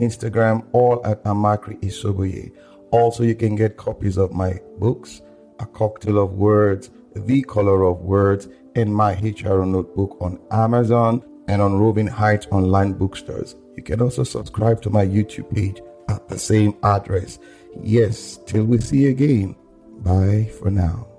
[0.00, 2.50] Instagram, all at Amakri Isoboye.
[2.90, 5.22] Also, you can get copies of my books,
[5.60, 11.62] A Cocktail of Words, The Color of Words, and my HR notebook on Amazon and
[11.62, 13.54] on Roving Heights online bookstores.
[13.76, 15.80] You can also subscribe to my YouTube page
[16.14, 17.38] at the same address.
[17.82, 19.56] Yes, till we see again.
[20.02, 21.13] Bye for now.